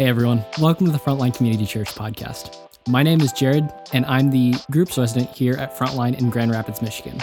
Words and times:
Hey 0.00 0.06
everyone, 0.06 0.42
welcome 0.58 0.86
to 0.86 0.92
the 0.92 0.98
Frontline 0.98 1.36
Community 1.36 1.66
Church 1.66 1.94
podcast. 1.94 2.56
My 2.88 3.02
name 3.02 3.20
is 3.20 3.34
Jared, 3.34 3.70
and 3.92 4.06
I'm 4.06 4.30
the 4.30 4.54
group's 4.70 4.96
resident 4.96 5.28
here 5.28 5.56
at 5.58 5.76
Frontline 5.76 6.18
in 6.18 6.30
Grand 6.30 6.50
Rapids, 6.50 6.80
Michigan. 6.80 7.20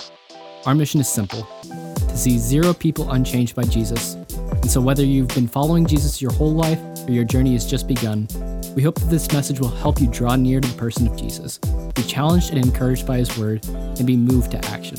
Our 0.67 0.75
mission 0.75 0.99
is 0.99 1.07
simple 1.07 1.47
to 1.63 2.15
see 2.15 2.37
zero 2.37 2.75
people 2.75 3.09
unchanged 3.09 3.55
by 3.55 3.63
Jesus. 3.63 4.13
And 4.13 4.69
so, 4.69 4.79
whether 4.79 5.03
you've 5.03 5.29
been 5.29 5.47
following 5.47 5.87
Jesus 5.87 6.21
your 6.21 6.31
whole 6.33 6.53
life 6.53 6.79
or 7.07 7.13
your 7.13 7.23
journey 7.23 7.53
has 7.53 7.65
just 7.65 7.87
begun, 7.87 8.27
we 8.75 8.83
hope 8.83 8.99
that 8.99 9.09
this 9.09 9.31
message 9.33 9.59
will 9.59 9.69
help 9.69 9.99
you 9.99 10.05
draw 10.05 10.35
near 10.35 10.61
to 10.61 10.67
the 10.67 10.77
person 10.77 11.07
of 11.07 11.17
Jesus, 11.17 11.57
be 11.57 12.03
challenged 12.03 12.51
and 12.51 12.63
encouraged 12.63 13.07
by 13.07 13.17
his 13.17 13.35
word, 13.39 13.65
and 13.65 14.05
be 14.05 14.15
moved 14.15 14.51
to 14.51 14.63
action. 14.65 14.97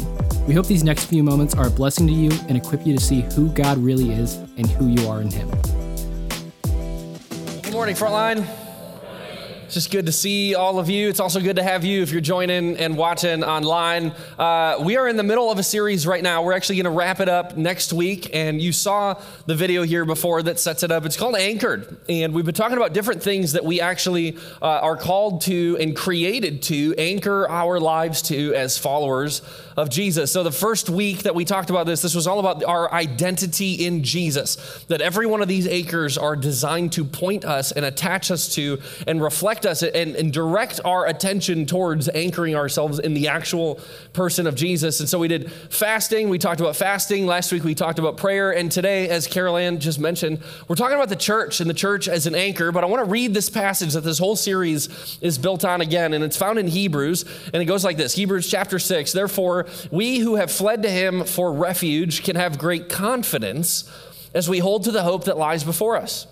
We 0.49 0.55
hope 0.55 0.67
these 0.67 0.83
next 0.83 1.05
few 1.05 1.23
moments 1.23 1.55
are 1.55 1.69
a 1.69 1.71
blessing 1.71 2.09
to 2.09 2.13
you 2.13 2.33
and 2.49 2.57
equip 2.57 2.85
you 2.85 2.97
to 2.97 3.01
see 3.01 3.21
who 3.37 3.51
God 3.51 3.79
really 3.79 4.11
is 4.11 4.35
and 4.57 4.67
who 4.69 4.89
you 4.89 5.07
are 5.07 5.21
in 5.21 5.31
him. 5.31 5.49
Morning, 7.89 8.05
Frontline. 8.05 8.46
It's 9.64 9.72
just 9.72 9.90
good 9.90 10.04
to 10.04 10.13
see 10.13 10.54
all 10.54 10.79
of 10.79 10.90
you. 10.90 11.08
It's 11.08 11.21
also 11.21 11.40
good 11.40 11.57
to 11.57 11.63
have 11.63 11.86
you 11.86 12.03
if 12.03 12.11
you're 12.11 12.21
joining 12.21 12.76
and 12.76 12.99
watching 12.99 13.43
online. 13.43 14.13
Uh, 14.39 14.76
we 14.82 14.99
are 14.99 15.08
in 15.08 15.17
the 15.17 15.22
middle 15.22 15.50
of 15.50 15.58
a 15.58 15.63
series 15.63 16.07
right 16.07 16.22
now. 16.22 16.43
We're 16.43 16.53
actually 16.53 16.77
going 16.77 16.85
to 16.85 16.90
wrap 16.90 17.21
it 17.21 17.30
up 17.30 17.57
next 17.57 17.94
week. 17.94 18.29
And 18.35 18.61
you 18.61 18.72
saw 18.72 19.18
the 19.46 19.54
video 19.54 19.85
here 19.85 20.04
before 20.04 20.43
that 20.43 20.58
sets 20.58 20.82
it 20.82 20.90
up. 20.90 21.07
It's 21.07 21.16
called 21.16 21.36
Anchored. 21.36 21.99
And 22.11 22.35
we've 22.35 22.44
been 22.44 22.54
talking 22.54 22.77
about 22.77 22.93
different 22.93 23.22
things 23.22 23.53
that 23.53 23.64
we 23.64 23.80
actually 23.80 24.36
uh, 24.61 24.66
are 24.66 24.99
called 24.99 25.41
to 25.43 25.79
and 25.80 25.96
created 25.96 26.61
to 26.64 26.94
anchor 26.99 27.49
our 27.49 27.80
lives 27.80 28.21
to 28.22 28.52
as 28.55 28.77
followers 28.77 29.41
of 29.79 29.89
Jesus. 29.91 30.32
So 30.32 30.43
the 30.43 30.50
first 30.50 30.91
week 30.91 31.23
that 31.23 31.37
we 31.37 31.45
talked 31.45 31.71
about 31.71 31.86
this, 31.86 32.03
this 32.03 32.17
was 32.17 32.27
all 32.27 32.41
about 32.41 32.64
our 32.64 32.92
identity 32.92 33.75
in 33.75 34.03
Jesus. 34.03 34.84
That 34.89 35.00
every 35.00 35.25
one 35.25 35.41
of 35.41 35.47
these 35.47 35.69
acres 35.69 36.19
are 36.19 36.34
designed 36.34 36.92
to 36.95 37.05
point 37.05 37.45
us 37.45 37.70
and 37.70 37.84
attach 37.84 38.33
us 38.33 38.53
to 38.56 38.83
and 39.06 39.22
reflect 39.22 39.64
us 39.64 39.84
and, 39.84 40.17
and 40.17 40.33
direct 40.33 40.80
our 40.84 41.06
attention 41.06 41.64
towards 41.64 42.08
anchoring 42.08 42.56
ourselves 42.56 42.98
in 42.98 43.14
the 43.14 43.28
actual 43.28 43.78
person 44.14 44.48
of 44.48 44.56
Jesus. 44.56 44.98
And 44.98 45.08
so 45.08 45.20
we 45.20 45.28
did 45.28 45.52
fasting. 45.52 46.28
We 46.28 46.39
talked 46.39 46.61
about 46.61 46.74
fasting. 46.74 47.27
Last 47.27 47.52
week 47.52 47.62
we 47.62 47.77
talked 47.77 48.00
about 48.00 48.17
prayer. 48.17 48.50
And 48.50 48.72
today, 48.72 49.08
as 49.08 49.28
Carol 49.28 49.56
Ann 49.56 49.78
just 49.78 50.00
mentioned, 50.00 50.42
we're 50.67 50.74
talking 50.74 50.97
about 50.97 51.08
the 51.08 51.14
church 51.14 51.61
and 51.61 51.70
the 51.70 51.74
church 51.74 52.08
as 52.08 52.27
an 52.27 52.34
anchor. 52.34 52.72
But 52.72 52.83
I 52.83 52.89
want 52.89 53.05
to 53.05 53.11
read 53.11 53.33
this 53.33 53.48
passage 53.48 53.92
that 53.92 54.02
this 54.02 54.19
whole 54.19 54.34
series 54.34 55.19
is 55.20 55.39
built 55.39 55.64
on 55.64 55.80
again. 55.80 56.14
And 56.14 56.24
it's 56.24 56.36
found 56.36 56.58
in 56.58 56.67
Hebrews. 56.67 57.24
And 57.55 57.62
it 57.62 57.67
goes 57.67 57.84
like 57.84 57.97
this 57.97 58.14
Hebrews 58.14 58.50
chapter 58.50 58.80
6. 58.80 59.12
Therefore, 59.12 59.67
we 59.91 60.19
who 60.19 60.36
have 60.36 60.50
fled 60.50 60.83
to 60.83 60.91
him 60.91 61.24
for 61.24 61.52
refuge 61.52 62.22
can 62.22 62.36
have 62.36 62.58
great 62.58 62.88
confidence 62.88 63.91
as 64.34 64.48
we 64.48 64.58
hold 64.58 64.84
to 64.84 64.91
the 64.91 65.02
hope 65.02 65.24
that 65.24 65.38
lies 65.38 65.64
before 65.64 65.97
us. 65.97 66.27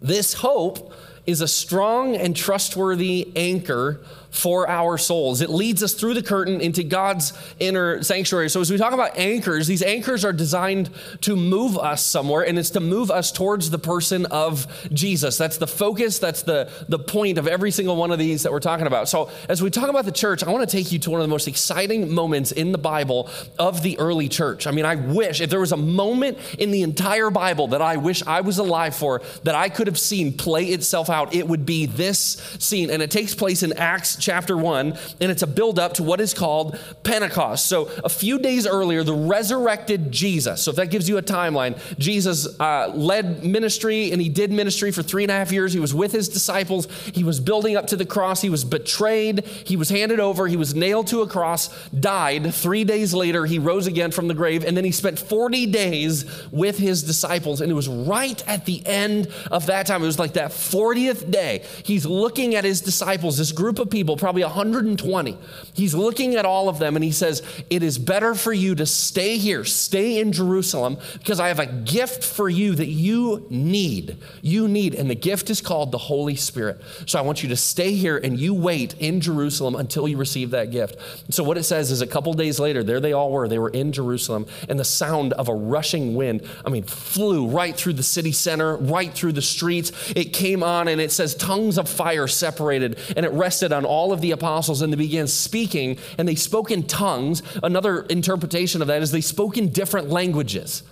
This 0.00 0.34
hope 0.34 0.92
is 1.26 1.40
a 1.40 1.48
strong 1.48 2.16
and 2.16 2.34
trustworthy 2.34 3.32
anchor 3.36 4.00
for 4.30 4.68
our 4.68 4.98
souls. 4.98 5.40
It 5.40 5.50
leads 5.50 5.82
us 5.82 5.94
through 5.94 6.14
the 6.14 6.22
curtain 6.22 6.60
into 6.60 6.82
God's 6.82 7.32
inner 7.58 8.02
sanctuary. 8.02 8.50
So, 8.50 8.60
as 8.60 8.70
we 8.70 8.76
talk 8.76 8.92
about 8.92 9.18
anchors, 9.18 9.66
these 9.66 9.82
anchors 9.82 10.24
are 10.24 10.32
designed 10.32 10.90
to 11.22 11.36
move 11.36 11.78
us 11.78 12.04
somewhere, 12.04 12.46
and 12.46 12.58
it's 12.58 12.70
to 12.70 12.80
move 12.80 13.10
us 13.10 13.32
towards 13.32 13.70
the 13.70 13.78
person 13.78 14.26
of 14.26 14.66
Jesus. 14.92 15.38
That's 15.38 15.58
the 15.58 15.66
focus, 15.66 16.18
that's 16.18 16.42
the, 16.42 16.70
the 16.88 16.98
point 16.98 17.38
of 17.38 17.48
every 17.48 17.70
single 17.70 17.96
one 17.96 18.10
of 18.10 18.18
these 18.18 18.42
that 18.42 18.52
we're 18.52 18.60
talking 18.60 18.86
about. 18.86 19.08
So, 19.08 19.30
as 19.48 19.62
we 19.62 19.70
talk 19.70 19.88
about 19.88 20.04
the 20.04 20.12
church, 20.12 20.42
I 20.42 20.50
want 20.50 20.68
to 20.68 20.76
take 20.76 20.92
you 20.92 20.98
to 21.00 21.10
one 21.10 21.20
of 21.20 21.24
the 21.24 21.30
most 21.30 21.48
exciting 21.48 22.12
moments 22.12 22.52
in 22.52 22.72
the 22.72 22.78
Bible 22.78 23.30
of 23.58 23.82
the 23.82 23.98
early 23.98 24.28
church. 24.28 24.66
I 24.66 24.70
mean, 24.70 24.84
I 24.84 24.94
wish 24.96 25.40
if 25.40 25.50
there 25.50 25.60
was 25.60 25.72
a 25.72 25.76
moment 25.76 26.38
in 26.58 26.70
the 26.70 26.82
entire 26.82 27.30
Bible 27.30 27.68
that 27.68 27.82
I 27.82 27.96
wish 27.96 28.22
I 28.26 28.42
was 28.42 28.58
alive 28.58 28.94
for, 28.94 29.22
that 29.44 29.54
I 29.54 29.68
could 29.68 29.86
have 29.86 29.98
seen 29.98 30.36
play 30.36 30.66
itself 30.66 31.08
out, 31.08 31.34
it 31.34 31.48
would 31.48 31.64
be 31.64 31.86
this 31.86 32.56
scene. 32.58 32.90
And 32.90 33.02
it 33.02 33.10
takes 33.10 33.34
place 33.34 33.62
in 33.62 33.72
Acts 33.74 34.17
chapter 34.18 34.56
1, 34.56 34.98
and 35.20 35.30
it's 35.30 35.42
a 35.42 35.46
build 35.46 35.78
up 35.78 35.94
to 35.94 36.02
what 36.02 36.20
is 36.20 36.34
called 36.34 36.78
Pentecost. 37.02 37.66
So, 37.66 37.90
a 38.04 38.08
few 38.08 38.38
days 38.38 38.66
earlier, 38.66 39.02
the 39.02 39.14
resurrected 39.14 40.10
Jesus, 40.12 40.62
so 40.62 40.70
if 40.70 40.76
that 40.76 40.90
gives 40.90 41.08
you 41.08 41.18
a 41.18 41.22
timeline, 41.22 41.78
Jesus 41.98 42.58
uh, 42.60 42.92
led 42.94 43.44
ministry 43.44 44.12
and 44.12 44.20
he 44.20 44.28
did 44.28 44.50
ministry 44.50 44.90
for 44.90 45.02
three 45.02 45.24
and 45.24 45.30
a 45.30 45.34
half 45.34 45.52
years. 45.52 45.72
He 45.72 45.80
was 45.80 45.94
with 45.94 46.12
his 46.12 46.28
disciples, 46.28 46.86
he 47.14 47.24
was 47.24 47.40
building 47.40 47.76
up 47.76 47.86
to 47.88 47.96
the 47.96 48.06
cross, 48.06 48.42
he 48.42 48.50
was 48.50 48.64
betrayed, 48.64 49.46
he 49.46 49.76
was 49.76 49.88
handed 49.88 50.20
over, 50.20 50.46
he 50.46 50.56
was 50.56 50.74
nailed 50.74 51.06
to 51.08 51.22
a 51.22 51.26
cross, 51.26 51.68
died. 51.90 52.54
Three 52.54 52.84
days 52.84 53.14
later, 53.14 53.46
he 53.46 53.58
rose 53.58 53.86
again 53.86 54.10
from 54.10 54.28
the 54.28 54.34
grave, 54.34 54.64
and 54.64 54.76
then 54.76 54.84
he 54.84 54.92
spent 54.92 55.18
40 55.18 55.66
days 55.66 56.24
with 56.50 56.78
his 56.78 57.02
disciples. 57.02 57.60
And 57.60 57.70
it 57.70 57.74
was 57.74 57.88
right 57.88 58.42
at 58.48 58.64
the 58.64 58.84
end 58.86 59.28
of 59.50 59.66
that 59.66 59.86
time, 59.86 60.02
it 60.02 60.06
was 60.06 60.18
like 60.18 60.34
that 60.34 60.50
40th 60.50 61.30
day. 61.30 61.64
He's 61.84 62.06
looking 62.06 62.54
at 62.54 62.64
his 62.64 62.80
disciples, 62.80 63.38
this 63.38 63.52
group 63.52 63.78
of 63.78 63.90
people 63.90 64.07
people, 64.08 64.16
probably 64.16 64.42
120. 64.42 65.36
He's 65.74 65.94
looking 65.94 66.36
at 66.36 66.46
all 66.46 66.70
of 66.70 66.78
them 66.78 66.96
and 66.96 67.04
he 67.04 67.12
says, 67.12 67.42
It 67.68 67.82
is 67.82 67.98
better 67.98 68.34
for 68.34 68.54
you 68.54 68.74
to 68.76 68.86
stay 68.86 69.36
here, 69.36 69.64
stay 69.66 70.18
in 70.18 70.32
Jerusalem, 70.32 70.96
because 71.18 71.38
I 71.40 71.48
have 71.48 71.58
a 71.58 71.66
gift 71.66 72.24
for 72.24 72.48
you 72.48 72.74
that 72.76 72.88
you 72.88 73.46
need. 73.50 74.16
You 74.40 74.66
need. 74.66 74.94
And 74.94 75.10
the 75.10 75.14
gift 75.14 75.50
is 75.50 75.60
called 75.60 75.92
the 75.92 75.98
Holy 75.98 76.36
Spirit. 76.36 76.80
So 77.04 77.18
I 77.18 77.22
want 77.22 77.42
you 77.42 77.50
to 77.50 77.56
stay 77.56 77.92
here 77.92 78.16
and 78.16 78.40
you 78.40 78.54
wait 78.54 78.94
in 78.94 79.20
Jerusalem 79.20 79.76
until 79.76 80.08
you 80.08 80.16
receive 80.16 80.52
that 80.52 80.70
gift. 80.70 80.96
so 81.28 81.44
what 81.44 81.58
it 81.58 81.64
says 81.64 81.90
is 81.90 82.00
a 82.00 82.06
couple 82.06 82.32
days 82.32 82.58
later, 82.58 82.82
there 82.82 83.00
they 83.00 83.12
all 83.12 83.30
were. 83.30 83.46
They 83.46 83.58
were 83.58 83.68
in 83.68 83.92
Jerusalem, 83.92 84.46
and 84.70 84.80
the 84.80 84.84
sound 84.84 85.34
of 85.34 85.48
a 85.48 85.54
rushing 85.54 86.14
wind, 86.14 86.48
I 86.64 86.70
mean, 86.70 86.84
flew 86.84 87.46
right 87.48 87.76
through 87.76 87.94
the 87.94 88.02
city 88.02 88.32
center, 88.32 88.76
right 88.76 89.12
through 89.12 89.32
the 89.32 89.42
streets. 89.42 89.92
It 90.16 90.32
came 90.32 90.62
on, 90.62 90.88
and 90.88 90.98
it 90.98 91.12
says 91.12 91.34
tongues 91.34 91.76
of 91.76 91.88
fire 91.88 92.26
separated, 92.26 92.98
and 93.14 93.26
it 93.26 93.32
rested 93.32 93.72
on 93.72 93.84
all 93.84 93.97
all 93.98 94.12
of 94.12 94.20
the 94.20 94.30
apostles 94.30 94.80
and 94.80 94.92
they 94.92 94.96
began 94.96 95.26
speaking, 95.26 95.98
and 96.16 96.28
they 96.28 96.36
spoke 96.36 96.70
in 96.70 96.84
tongues. 96.84 97.42
Another 97.62 98.02
interpretation 98.02 98.80
of 98.80 98.88
that 98.88 99.02
is 99.02 99.10
they 99.10 99.20
spoke 99.20 99.58
in 99.58 99.70
different 99.70 100.08
languages 100.08 100.84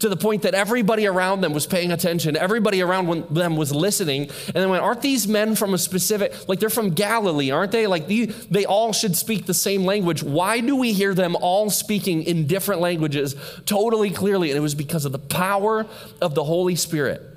to 0.00 0.08
the 0.08 0.16
point 0.16 0.42
that 0.42 0.52
everybody 0.52 1.06
around 1.06 1.42
them 1.42 1.52
was 1.52 1.64
paying 1.64 1.92
attention. 1.92 2.36
Everybody 2.36 2.82
around 2.82 3.28
them 3.30 3.56
was 3.56 3.72
listening. 3.72 4.22
And 4.46 4.56
they 4.56 4.66
went, 4.66 4.82
Aren't 4.82 5.00
these 5.00 5.28
men 5.28 5.54
from 5.54 5.74
a 5.74 5.78
specific, 5.78 6.48
like 6.48 6.58
they're 6.58 6.70
from 6.70 6.90
Galilee, 6.90 7.52
aren't 7.52 7.70
they? 7.72 7.86
Like 7.86 8.08
they, 8.08 8.26
they 8.26 8.66
all 8.66 8.92
should 8.92 9.16
speak 9.16 9.46
the 9.46 9.54
same 9.54 9.84
language. 9.84 10.22
Why 10.22 10.60
do 10.60 10.76
we 10.76 10.92
hear 10.92 11.14
them 11.14 11.36
all 11.36 11.70
speaking 11.70 12.24
in 12.24 12.48
different 12.48 12.80
languages 12.80 13.36
totally 13.64 14.10
clearly? 14.10 14.50
And 14.50 14.58
it 14.58 14.60
was 14.60 14.74
because 14.74 15.04
of 15.04 15.12
the 15.12 15.20
power 15.20 15.86
of 16.20 16.34
the 16.34 16.44
Holy 16.44 16.74
Spirit. 16.74 17.31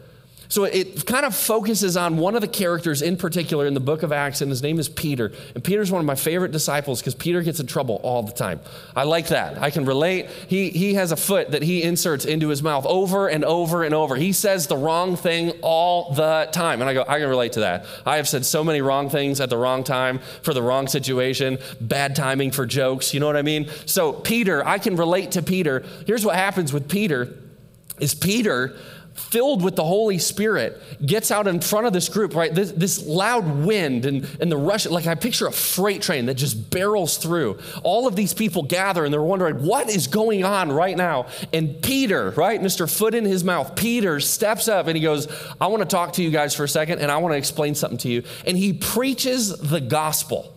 So 0.48 0.64
it 0.64 1.06
kind 1.06 1.26
of 1.26 1.36
focuses 1.36 1.98
on 1.98 2.18
one 2.18 2.36
of 2.36 2.42
the 2.42 2.48
characters 2.48 3.02
in 3.02 3.18
particular 3.18 3.66
in 3.66 3.74
the 3.74 3.80
book 3.80 4.04
of 4.04 4.12
Acts, 4.12 4.42
and 4.42 4.50
his 4.50 4.62
name 4.62 4.80
is 4.80 4.90
Peter. 4.90 5.32
And 5.54 5.64
Peter's 5.64 5.92
one 5.92 6.00
of 6.00 6.06
my 6.06 6.16
favorite 6.16 6.52
disciples 6.52 7.00
because 7.02 7.16
Peter 7.16 7.42
gets 7.42 7.60
in 7.60 7.68
trouble 7.68 8.00
all 8.04 8.24
the 8.24 8.32
time. 8.32 8.60
I 8.96 9.04
like 9.04 9.30
that. 9.30 9.62
I 9.62 9.70
can 9.70 9.86
relate. 9.86 10.28
He, 10.48 10.70
he 10.70 10.96
has 10.96 11.12
a 11.12 11.16
foot 11.16 11.52
that 11.52 11.64
he 11.64 11.84
inserts 11.84 12.26
into 12.26 12.50
his 12.50 12.62
mouth 12.62 12.86
over 12.86 13.28
and 13.28 13.44
over 13.44 13.84
and 13.84 13.94
over. 13.94 14.16
He 14.16 14.34
says 14.34 14.68
the 14.68 14.78
wrong 14.78 15.16
thing 15.16 15.52
all 15.62 16.14
the 16.14 16.50
time. 16.52 16.82
And 16.82 16.90
I 16.90 16.94
go, 16.94 17.04
I 17.08 17.20
can 17.20 17.30
relate 17.30 17.54
to 17.54 17.62
that. 17.62 17.86
I 18.06 18.18
have 18.18 18.28
said 18.28 18.46
so 18.46 18.64
many 18.64 18.82
wrong 18.82 19.10
things 19.10 19.40
at 19.40 19.50
the 19.50 19.58
wrong 19.58 19.84
time 19.84 20.20
for 20.42 20.54
the 20.54 20.62
wrong 20.62 20.88
situation, 20.88 21.58
bad 21.82 22.16
timing 22.16 22.52
for 22.52 22.66
jokes. 22.66 23.14
You 23.14 23.20
know 23.20 23.28
what 23.28 23.38
I 23.38 23.42
mean? 23.42 23.70
So, 23.86 24.14
Peter, 24.14 24.66
I 24.66 24.78
can 24.78 24.96
relate 24.96 25.32
to 25.32 25.42
Peter. 25.42 25.84
Here's 26.06 26.26
what 26.26 26.36
happens 26.36 26.72
with 26.72 26.90
Peter 26.90 27.38
is 28.00 28.14
Peter 28.14 28.76
filled 29.16 29.64
with 29.64 29.76
the 29.76 29.84
Holy 29.84 30.18
Spirit, 30.18 30.82
gets 31.06 31.32
out 31.32 31.48
in 31.48 31.62
front 31.62 31.88
of 31.88 31.94
this 31.94 32.10
group, 32.10 32.36
right? 32.36 32.54
This, 32.54 32.72
this, 32.72 33.06
loud 33.06 33.66
wind 33.66 34.06
and, 34.06 34.28
and 34.42 34.52
the 34.52 34.58
rush, 34.58 34.86
like 34.86 35.08
I 35.08 35.16
picture 35.16 35.48
a 35.48 35.52
freight 35.52 36.02
train 36.02 36.26
that 36.26 36.36
just 36.36 36.70
barrels 36.70 37.18
through. 37.18 37.58
All 37.84 38.08
of 38.08 38.16
these 38.16 38.34
people 38.34 38.64
gather 38.64 39.06
and 39.06 39.14
they're 39.14 39.22
wondering, 39.22 39.66
what 39.66 39.90
is 39.90 40.08
going 40.08 40.44
on 40.44 40.72
right 40.72 40.98
now? 40.98 41.28
And 41.54 41.82
Peter, 41.82 42.32
right, 42.32 42.62
Mr. 42.62 42.94
Foot 42.94 43.16
in 43.16 43.26
his 43.26 43.44
mouth, 43.44 43.76
Peter 43.76 44.20
steps 44.20 44.68
up 44.68 44.88
and 44.88 44.98
he 44.98 45.04
goes, 45.04 45.28
I 45.62 45.68
want 45.68 45.82
to 45.82 45.88
talk 45.88 46.14
to 46.14 46.24
you 46.24 46.30
guys 46.30 46.54
for 46.54 46.66
a 46.66 46.70
second 46.70 47.00
and 47.00 47.10
I 47.10 47.18
want 47.18 47.34
to 47.34 47.38
explain 47.38 47.76
something 47.76 48.00
to 48.00 48.10
you. 48.10 48.24
And 48.46 48.58
he 48.58 48.74
preaches 48.74 49.58
the 49.58 49.80
gospel. 49.80 50.55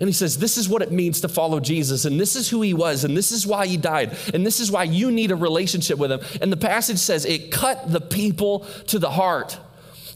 And 0.00 0.08
he 0.08 0.14
says, 0.14 0.38
This 0.38 0.56
is 0.56 0.68
what 0.68 0.82
it 0.82 0.90
means 0.90 1.20
to 1.20 1.28
follow 1.28 1.60
Jesus, 1.60 2.06
and 2.06 2.18
this 2.18 2.34
is 2.34 2.48
who 2.48 2.62
he 2.62 2.74
was, 2.74 3.04
and 3.04 3.16
this 3.16 3.30
is 3.30 3.46
why 3.46 3.66
he 3.66 3.76
died, 3.76 4.16
and 4.32 4.44
this 4.44 4.58
is 4.58 4.72
why 4.72 4.84
you 4.84 5.10
need 5.10 5.30
a 5.30 5.36
relationship 5.36 5.98
with 5.98 6.10
him. 6.10 6.20
And 6.40 6.50
the 6.50 6.56
passage 6.56 6.98
says 6.98 7.26
it 7.26 7.52
cut 7.52 7.92
the 7.92 8.00
people 8.00 8.60
to 8.88 8.98
the 8.98 9.10
heart. 9.10 9.58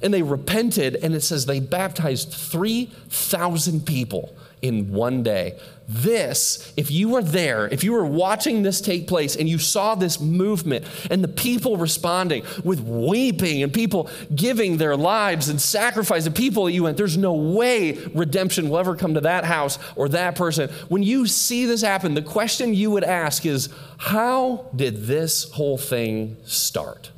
And 0.03 0.13
they 0.13 0.23
repented, 0.23 0.97
and 0.97 1.15
it 1.15 1.23
says 1.23 1.47
they 1.47 1.61
baptized 1.61 2.33
3,000 2.33 3.87
people 3.87 4.37
in 4.65 4.91
one 4.91 5.23
day. 5.23 5.59
This, 5.87 6.73
if 6.79 6.91
you 6.91 7.11
were 7.11 7.23
there, 7.23 7.69
if 7.69 7.85
you 7.85 7.93
were 7.93 8.07
watching 8.07 8.63
this 8.63 8.81
take 8.81 9.07
place 9.07 9.37
and 9.37 9.47
you 9.47 9.59
saw 9.59 9.95
this 9.95 10.19
movement 10.19 10.87
and 11.11 11.23
the 11.23 11.29
people 11.29 11.77
responding 11.77 12.43
with 12.65 12.81
weeping 12.81 13.63
and 13.63 13.71
people 13.71 14.09
giving 14.35 14.79
their 14.79 14.97
lives 14.97 15.51
and 15.51 15.61
sacrifice, 15.61 16.25
the 16.25 16.31
people 16.31 16.65
that 16.65 16.73
you 16.73 16.85
went, 16.85 16.97
there's 16.97 17.19
no 17.19 17.35
way 17.35 17.93
redemption 18.15 18.71
will 18.71 18.79
ever 18.79 18.97
come 18.97 19.13
to 19.13 19.21
that 19.21 19.45
house 19.45 19.79
or 19.97 20.09
that 20.09 20.35
person. 20.35 20.71
When 20.89 21.03
you 21.03 21.27
see 21.27 21.67
this 21.67 21.83
happen, 21.83 22.15
the 22.15 22.23
question 22.23 22.73
you 22.73 22.91
would 22.93 23.05
ask 23.05 23.45
is, 23.45 23.69
how 23.99 24.71
did 24.75 25.07
this 25.07 25.51
whole 25.51 25.77
thing 25.77 26.39
start? 26.45 27.11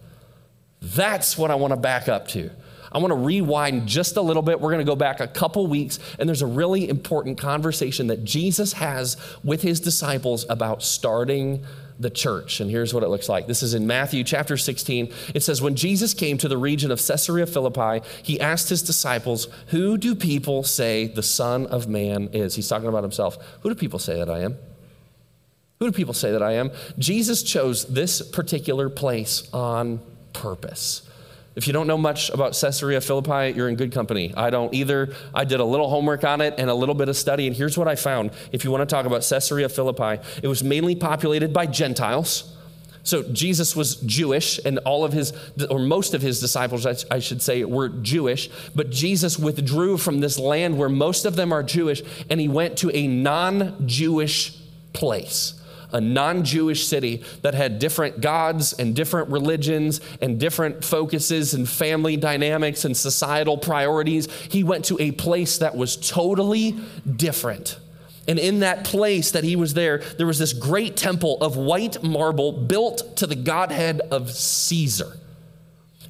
That's 0.83 1.39
what 1.39 1.53
I 1.53 1.55
want 1.55 1.73
to 1.73 1.77
back 1.77 2.09
up 2.09 2.27
to. 2.29 2.51
I 2.97 2.99
want 2.99 3.11
to 3.11 3.17
rewind 3.17 3.87
just 3.87 4.17
a 4.17 4.23
little 4.23 4.41
bit. 4.41 4.59
We're 4.59 4.71
going 4.71 4.79
to 4.79 4.91
go 4.91 4.97
back 4.97 5.21
a 5.21 5.27
couple 5.27 5.67
weeks, 5.67 5.99
and 6.19 6.27
there's 6.27 6.41
a 6.41 6.47
really 6.47 6.89
important 6.89 7.37
conversation 7.37 8.07
that 8.07 8.25
Jesus 8.25 8.73
has 8.73 9.19
with 9.45 9.61
his 9.61 9.81
disciples 9.81 10.47
about 10.49 10.83
starting 10.83 11.63
the 11.99 12.09
church. 12.09 12.59
And 12.59 12.71
here's 12.71 12.95
what 12.95 13.03
it 13.03 13.11
looks 13.11 13.29
like. 13.29 13.47
This 13.47 13.63
is 13.63 13.75
in 13.75 13.87
Matthew 13.87 14.25
chapter 14.25 14.57
16. 14.57 15.13
It 15.35 15.43
says, 15.43 15.61
When 15.61 15.77
Jesus 15.77 16.15
came 16.15 16.39
to 16.39 16.49
the 16.49 16.57
region 16.57 16.91
of 16.91 16.99
Caesarea 17.07 17.45
Philippi, 17.45 18.01
he 18.23 18.41
asked 18.41 18.71
his 18.71 18.83
disciples, 18.83 19.49
Who 19.67 19.99
do 19.99 20.15
people 20.15 20.63
say 20.63 21.07
the 21.07 21.23
Son 21.23 21.67
of 21.67 21.89
Man 21.89 22.31
is? 22.33 22.55
He's 22.55 22.67
talking 22.67 22.89
about 22.89 23.03
himself. 23.03 23.37
Who 23.61 23.69
do 23.69 23.75
people 23.75 23.99
say 23.99 24.17
that 24.17 24.31
I 24.31 24.39
am? 24.39 24.57
Who 25.81 25.85
do 25.85 25.93
people 25.93 26.15
say 26.15 26.33
that 26.33 26.43
I 26.43 26.53
am? 26.53 26.71
Jesus 26.99 27.43
chose 27.43 27.85
this 27.85 28.23
particular 28.23 28.89
place 28.89 29.53
on 29.53 30.01
purpose. 30.33 31.06
If 31.57 31.67
you 31.67 31.73
don't 31.73 31.87
know 31.87 31.97
much 31.97 32.29
about 32.29 32.53
Caesarea 32.53 33.01
Philippi, 33.01 33.57
you're 33.57 33.71
in 33.71 33.77
good 33.77 33.91
company. 33.91 34.33
I 34.37 34.51
don't 34.51 34.75
either. 34.75 35.15
I 35.35 35.45
did 35.45 35.59
a 35.59 35.65
little 35.65 35.89
homework 35.89 36.23
on 36.23 36.43
it 36.43 36.55
and 36.59 36.69
a 36.69 36.75
little 36.75 36.95
bit 36.95 37.09
of 37.09 37.17
study, 37.17 37.47
and 37.47 37.57
here's 37.57 37.79
what 37.79 37.89
I 37.89 37.97
found. 37.97 38.31
If 38.53 38.63
you 38.63 38.71
want 38.71 38.87
to 38.87 38.95
talk 38.95 39.07
about 39.07 39.23
Caesarea 39.23 39.71
Philippi, 39.71 40.23
it 40.43 40.49
was 40.49 40.63
mainly 40.63 40.95
populated 40.95 41.55
by 41.55 41.65
Gentiles. 41.65 42.53
So 43.05 43.23
Jesus 43.23 43.75
was 43.75 43.97
Jewish, 43.97 44.61
and 44.67 44.79
all 44.81 45.03
of 45.03 45.15
his, 45.15 45.33
or 45.71 45.79
most 45.79 46.13
of 46.13 46.21
his 46.21 46.41
disciples, 46.41 46.85
I 46.85 47.21
should 47.21 47.41
say, 47.41 47.65
were 47.65 47.89
Jewish. 47.89 48.51
But 48.75 48.91
Jesus 48.91 49.39
withdrew 49.39 49.97
from 49.97 50.21
this 50.21 50.39
land 50.39 50.77
where 50.77 50.91
most 50.91 51.25
of 51.25 51.37
them 51.37 51.53
are 51.53 51.63
Jewish, 51.63 52.03
and 52.29 52.39
he 52.39 52.49
went 52.49 52.77
to 52.79 52.91
a 52.95 53.07
non 53.07 53.87
Jewish 53.87 54.59
place 54.93 55.55
a 55.97 56.01
non 56.01 56.45
Jewish 56.45 56.87
city 56.87 57.25
that 57.41 57.55
had 57.55 57.79
different 57.79 58.21
gods 58.21 58.75
and 58.75 58.95
different 58.95 59.31
religions 59.31 60.03
and 60.21 60.39
different 60.39 60.85
focuses 60.85 61.55
and 61.55 61.67
family 61.67 62.19
dynamics 62.19 62.85
and 62.85 62.95
societal 62.95 63.57
priorities. 63.57 64.31
He 64.51 64.63
went 64.63 64.85
to 64.87 65.01
a 65.01 65.13
place 65.13 65.59
that 65.59 65.75
was 65.75 65.97
totally 65.97 66.77
different. 67.17 67.79
And 68.29 68.39
in 68.39 68.61
that 68.61 68.85
place 68.85 69.31
that 69.31 69.45
he 69.45 69.57
was 69.57 69.73
there, 69.73 69.99
there 70.19 70.27
was 70.27 70.39
this 70.39 70.53
great 70.53 70.97
temple 70.97 71.39
of 71.41 71.57
white 71.57 72.03
marble 72.03 72.53
built 72.53 73.17
to 73.17 73.27
the 73.27 73.37
Godhead 73.37 74.01
of 74.11 74.31
Caesar. 74.31 75.17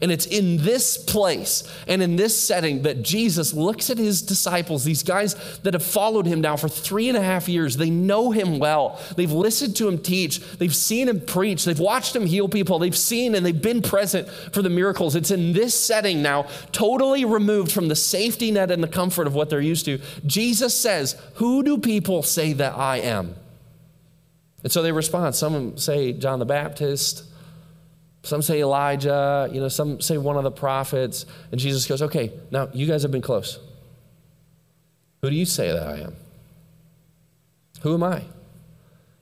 And 0.01 0.13
it's 0.13 0.27
in 0.27 0.59
this 0.59 0.97
place 0.97 1.63
and 1.89 2.03
in 2.03 2.17
this 2.17 2.39
setting 2.39 2.83
that 2.83 3.03
Jesus 3.03 3.55
looks 3.55 3.91
at 3.91 3.99
his 3.99 4.23
disciples, 4.23 4.85
these 4.85 5.03
guys 5.03 5.35
that 5.61 5.75
have 5.75 5.83
followed 5.83 6.27
him 6.27 6.41
now 6.41 6.57
for 6.57 6.69
three 6.69 7.09
and 7.09 7.17
a 7.17 7.23
half 7.23 7.49
years. 7.49 7.77
They 7.77 7.91
know 7.91 8.31
him 8.31 8.59
well. 8.59 9.01
They've 9.17 9.33
listened 9.33 9.77
to 9.77 9.89
him 9.89 9.99
teach. 9.99 10.41
They've 10.59 10.75
seen 10.75 11.09
him 11.09 11.21
preach. 11.21 11.65
They've 11.65 11.79
watched 11.79 12.15
him 12.15 12.27
heal 12.27 12.49
people. 12.49 12.79
They've 12.79 12.97
seen 12.97 13.35
and 13.35 13.45
they've 13.45 13.61
been 13.61 13.83
present 13.83 14.29
for 14.29 14.63
the 14.63 14.71
miracles. 14.71 15.17
It's 15.17 15.31
in 15.31 15.53
this 15.53 15.75
setting 15.75 16.23
now, 16.23 16.47
totally 16.73 17.25
removed 17.25 17.73
from 17.73 17.89
the 17.89 17.97
safety 17.97 18.51
net 18.51 18.71
and 18.71 18.83
the 18.83 18.89
comfort 18.89 19.27
of 19.27 19.35
what 19.35 19.51
they're 19.51 19.61
used 19.61 19.85
to. 19.87 19.99
Jesus 20.27 20.75
says, 20.79 21.17
Who 21.35 21.63
do 21.63 21.79
people 21.79 22.23
say 22.23 22.53
that 22.55 22.77
I 22.77 22.99
am? 22.99 23.35
And 24.63 24.73
so 24.73 24.83
they 24.83 24.93
respond. 24.93 25.35
Some 25.35 25.77
say 25.77 26.13
John 26.13 26.39
the 26.39 26.45
Baptist. 26.45 27.25
Some 28.27 28.43
say 28.43 28.61
Elijah, 28.61 29.49
you 29.53 29.61
know, 29.61 29.69
some 29.69 30.01
say 30.01 30.19
one 30.19 30.37
of 30.37 30.43
the 30.43 30.51
prophets. 30.51 31.27
And 31.53 31.61
Jesus 31.61 31.87
goes, 31.87 32.03
okay, 32.03 32.33
now 32.51 32.69
you 32.73 32.85
guys 32.85 33.03
have 33.03 33.13
been 33.13 33.23
close. 33.23 33.61
Who 35.23 35.31
do 35.31 35.37
you 35.37 35.47
say 35.47 35.71
that 35.71 35.87
I 35.87 35.99
am? 35.99 36.17
Who 37.83 37.95
am 37.95 38.03
I? 38.03 38.25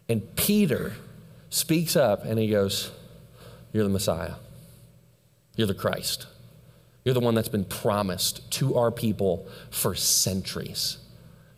And 0.09 0.35
Peter 0.37 0.95
speaks 1.51 1.97
up 1.97 2.25
and 2.25 2.39
he 2.39 2.49
goes, 2.49 2.93
You're 3.73 3.85
the 3.85 3.91
Messiah. 3.91 4.35
You're 5.55 5.67
the 5.67 5.75
Christ. 5.75 6.27
You're 7.05 7.15
the 7.15 7.21
one 7.21 7.35
that's 7.35 7.49
been 7.49 7.65
promised 7.65 8.51
to 8.53 8.77
our 8.77 8.91
people 8.91 9.47
for 9.71 9.95
centuries. 9.95 10.97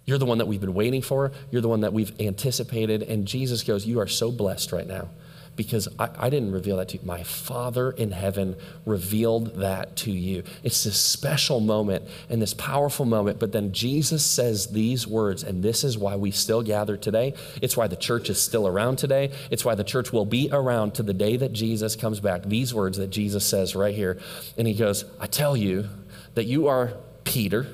You're 0.05 0.19
the 0.19 0.27
one 0.27 0.39
that 0.39 0.47
we've 0.47 0.61
been 0.61 0.75
waiting 0.75 1.03
for. 1.03 1.31
You're 1.53 1.63
the 1.63 1.69
one 1.69 1.81
that 1.83 1.93
we've 1.93 2.13
anticipated. 2.21 3.03
And 3.05 3.27
Jesus 3.27 3.63
goes, 3.63 3.87
You 3.87 4.01
are 4.01 4.09
so 4.09 4.33
blessed 4.33 4.73
right 4.73 4.87
now 4.87 5.11
because 5.57 5.89
I, 5.99 6.11
I, 6.19 6.31
didn't 6.31 6.53
reveal 6.53 6.77
that 6.77 6.91
to 6.91 6.99
you. 6.99 7.03
My 7.05 7.23
Father 7.23 7.91
in 7.91 8.13
heaven 8.13 8.57
revealed 8.85 9.57
that 9.57 9.97
to 9.97 10.13
you. 10.13 10.45
It's 10.63 10.85
this 10.85 11.01
special 11.01 11.61
moment 11.61 12.05
and 12.29 12.41
this 12.41 12.55
powerful 12.55 13.07
moment. 13.07 13.39
But 13.39 13.53
then 13.53 13.73
Jesus 13.73 14.25
says 14.25 14.69
these 14.69 15.07
words, 15.07 15.43
and 15.43 15.63
this 15.63 15.83
is 15.83 15.97
why 15.97 16.17
we 16.17 16.31
still 16.31 16.63
gather 16.63 16.97
today. 16.97 17.35
It's 17.63 17.77
why 17.77 17.87
the 17.87 17.97
church 17.97 18.29
is 18.29 18.41
still 18.41 18.69
around 18.69 18.97
today. 18.97 19.33
It's 19.51 19.65
why 19.65 19.75
the 19.75 19.85
church 19.85 20.13
will 20.13 20.27
be 20.27 20.51
around 20.53 20.95
to 20.95 21.03
the 21.03 21.15
day 21.15 21.37
that 21.39 21.53
Jesus 21.53 21.97
comes 21.97 22.21
back. 22.21 22.45
These 22.45 22.75
words 22.75 22.99
that 22.99 23.09
Jesus 23.09 23.45
says 23.45 23.75
right 23.75 23.95
here. 23.95 24.19
And 24.59 24.69
he 24.69 24.75
goes, 24.75 25.05
I 25.19 25.27
tell 25.27 25.57
you 25.57 25.89
that 26.35 26.45
you 26.45 26.69
are 26.69 26.93
Peter, 27.25 27.67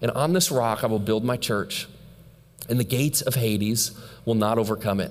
and 0.00 0.10
on 0.10 0.32
this 0.32 0.50
rock 0.50 0.84
I 0.84 0.86
will 0.86 0.98
build 0.98 1.24
my 1.24 1.36
church, 1.36 1.88
and 2.68 2.78
the 2.78 2.84
gates 2.84 3.22
of 3.22 3.34
Hades 3.34 3.98
will 4.24 4.34
not 4.34 4.58
overcome 4.58 5.00
it. 5.00 5.10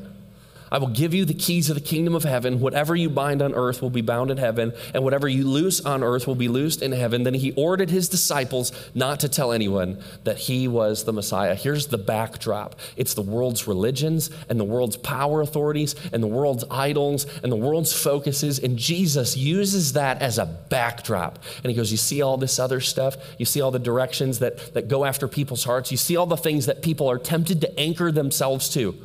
I 0.73 0.79
will 0.79 0.87
give 0.87 1.13
you 1.13 1.23
the 1.23 1.35
keys 1.35 1.69
of 1.69 1.75
the 1.75 1.81
kingdom 1.81 2.15
of 2.15 2.23
heaven. 2.23 2.59
Whatever 2.59 2.95
you 2.95 3.07
bind 3.07 3.43
on 3.43 3.53
earth 3.53 3.79
will 3.79 3.91
be 3.91 4.01
bound 4.01 4.31
in 4.31 4.37
heaven, 4.37 4.73
and 4.95 5.03
whatever 5.03 5.29
you 5.29 5.47
loose 5.47 5.79
on 5.81 6.03
earth 6.03 6.25
will 6.25 6.33
be 6.33 6.47
loosed 6.47 6.81
in 6.81 6.93
heaven. 6.93 7.21
Then 7.21 7.35
he 7.35 7.51
ordered 7.51 7.91
his 7.91 8.09
disciples 8.09 8.71
not 8.95 9.19
to 9.19 9.29
tell 9.29 9.51
anyone 9.51 10.03
that 10.23 10.39
he 10.39 10.67
was 10.67 11.03
the 11.03 11.13
Messiah. 11.13 11.53
Here's 11.53 11.87
the 11.87 11.99
backdrop 11.99 12.75
it's 12.97 13.13
the 13.13 13.21
world's 13.21 13.67
religions 13.67 14.31
and 14.49 14.59
the 14.59 14.63
world's 14.63 14.97
power 14.97 15.41
authorities 15.41 15.95
and 16.11 16.23
the 16.23 16.27
world's 16.27 16.65
idols 16.71 17.27
and 17.43 17.51
the 17.51 17.55
world's 17.55 17.93
focuses. 17.93 18.57
And 18.57 18.75
Jesus 18.75 19.37
uses 19.37 19.93
that 19.93 20.23
as 20.23 20.39
a 20.39 20.47
backdrop. 20.47 21.37
And 21.63 21.69
he 21.69 21.75
goes, 21.75 21.91
You 21.91 21.97
see 21.97 22.23
all 22.23 22.37
this 22.37 22.57
other 22.57 22.81
stuff? 22.81 23.15
You 23.37 23.45
see 23.45 23.61
all 23.61 23.69
the 23.69 23.77
directions 23.77 24.39
that, 24.39 24.73
that 24.73 24.87
go 24.87 25.05
after 25.05 25.27
people's 25.27 25.65
hearts? 25.65 25.91
You 25.91 25.97
see 25.97 26.17
all 26.17 26.25
the 26.25 26.35
things 26.35 26.65
that 26.65 26.81
people 26.81 27.11
are 27.11 27.19
tempted 27.19 27.61
to 27.61 27.79
anchor 27.79 28.11
themselves 28.11 28.69
to? 28.69 28.95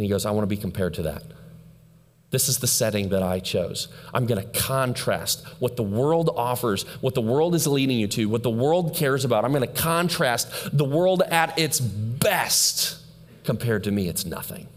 And 0.00 0.06
he 0.06 0.08
goes, 0.08 0.24
I 0.24 0.30
want 0.30 0.44
to 0.44 0.46
be 0.46 0.56
compared 0.56 0.94
to 0.94 1.02
that. 1.02 1.22
This 2.30 2.48
is 2.48 2.56
the 2.56 2.66
setting 2.66 3.10
that 3.10 3.22
I 3.22 3.38
chose. 3.38 3.88
I'm 4.14 4.24
going 4.24 4.42
to 4.42 4.48
contrast 4.58 5.46
what 5.58 5.76
the 5.76 5.82
world 5.82 6.30
offers, 6.34 6.84
what 7.02 7.14
the 7.14 7.20
world 7.20 7.54
is 7.54 7.66
leading 7.66 7.98
you 7.98 8.08
to, 8.08 8.30
what 8.30 8.42
the 8.42 8.48
world 8.48 8.96
cares 8.96 9.26
about. 9.26 9.44
I'm 9.44 9.52
going 9.52 9.60
to 9.60 9.80
contrast 9.82 10.74
the 10.74 10.86
world 10.86 11.20
at 11.20 11.58
its 11.58 11.80
best 11.80 12.98
compared 13.44 13.84
to 13.84 13.90
me. 13.90 14.08
It's 14.08 14.24
nothing. 14.24 14.68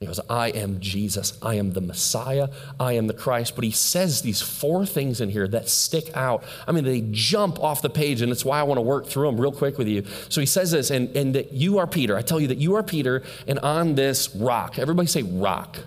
He 0.00 0.06
goes, 0.06 0.18
I 0.30 0.48
am 0.48 0.80
Jesus. 0.80 1.36
I 1.42 1.56
am 1.56 1.72
the 1.72 1.82
Messiah. 1.82 2.48
I 2.80 2.94
am 2.94 3.06
the 3.06 3.12
Christ. 3.12 3.54
But 3.54 3.64
he 3.64 3.70
says 3.70 4.22
these 4.22 4.40
four 4.40 4.86
things 4.86 5.20
in 5.20 5.28
here 5.28 5.46
that 5.48 5.68
stick 5.68 6.10
out. 6.16 6.42
I 6.66 6.72
mean, 6.72 6.84
they 6.84 7.02
jump 7.10 7.62
off 7.62 7.82
the 7.82 7.90
page, 7.90 8.22
and 8.22 8.32
it's 8.32 8.42
why 8.42 8.60
I 8.60 8.62
want 8.62 8.78
to 8.78 8.82
work 8.82 9.06
through 9.06 9.26
them 9.26 9.38
real 9.38 9.52
quick 9.52 9.76
with 9.76 9.88
you. 9.88 10.06
So 10.30 10.40
he 10.40 10.46
says 10.46 10.70
this, 10.70 10.90
and, 10.90 11.14
and 11.14 11.34
that 11.34 11.52
you 11.52 11.76
are 11.76 11.86
Peter. 11.86 12.16
I 12.16 12.22
tell 12.22 12.40
you 12.40 12.46
that 12.46 12.56
you 12.56 12.76
are 12.76 12.82
Peter, 12.82 13.22
and 13.46 13.58
on 13.58 13.94
this 13.94 14.34
rock, 14.34 14.78
everybody 14.78 15.06
say 15.06 15.20
rock. 15.20 15.80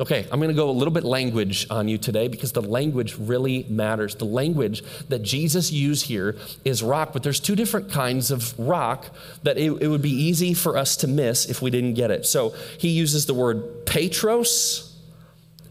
Okay, 0.00 0.26
I'm 0.32 0.40
going 0.40 0.48
to 0.48 0.56
go 0.56 0.68
a 0.68 0.72
little 0.72 0.92
bit 0.92 1.04
language 1.04 1.68
on 1.70 1.86
you 1.86 1.98
today 1.98 2.26
because 2.26 2.50
the 2.50 2.62
language 2.62 3.16
really 3.16 3.64
matters. 3.68 4.16
The 4.16 4.24
language 4.24 4.82
that 5.08 5.22
Jesus 5.22 5.70
used 5.70 6.06
here 6.06 6.36
is 6.64 6.82
rock, 6.82 7.12
but 7.12 7.22
there's 7.22 7.38
two 7.38 7.54
different 7.54 7.92
kinds 7.92 8.32
of 8.32 8.58
rock 8.58 9.06
that 9.44 9.56
it, 9.56 9.70
it 9.80 9.86
would 9.86 10.02
be 10.02 10.10
easy 10.10 10.52
for 10.52 10.76
us 10.76 10.96
to 10.96 11.06
miss 11.06 11.46
if 11.46 11.62
we 11.62 11.70
didn't 11.70 11.94
get 11.94 12.10
it. 12.10 12.26
So 12.26 12.54
he 12.78 12.88
uses 12.88 13.26
the 13.26 13.34
word 13.34 13.86
petros 13.86 14.96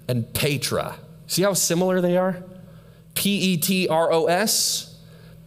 and 0.08 0.34
petra. 0.34 0.96
See 1.28 1.44
how 1.44 1.54
similar 1.54 2.00
they 2.00 2.16
are? 2.16 2.44
P 3.16 3.54
E 3.54 3.58
T 3.58 3.90
R 3.90 4.10
O 4.12 4.26
S, 4.28 4.98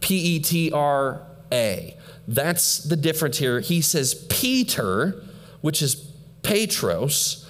P 0.01 0.17
E 0.17 0.39
T 0.39 0.71
R 0.71 1.25
A. 1.51 1.97
That's 2.27 2.83
the 2.83 2.95
difference 2.95 3.39
here. 3.39 3.59
He 3.59 3.81
says 3.81 4.13
Peter, 4.29 5.23
which 5.61 5.81
is 5.81 5.95
Petros 6.43 7.46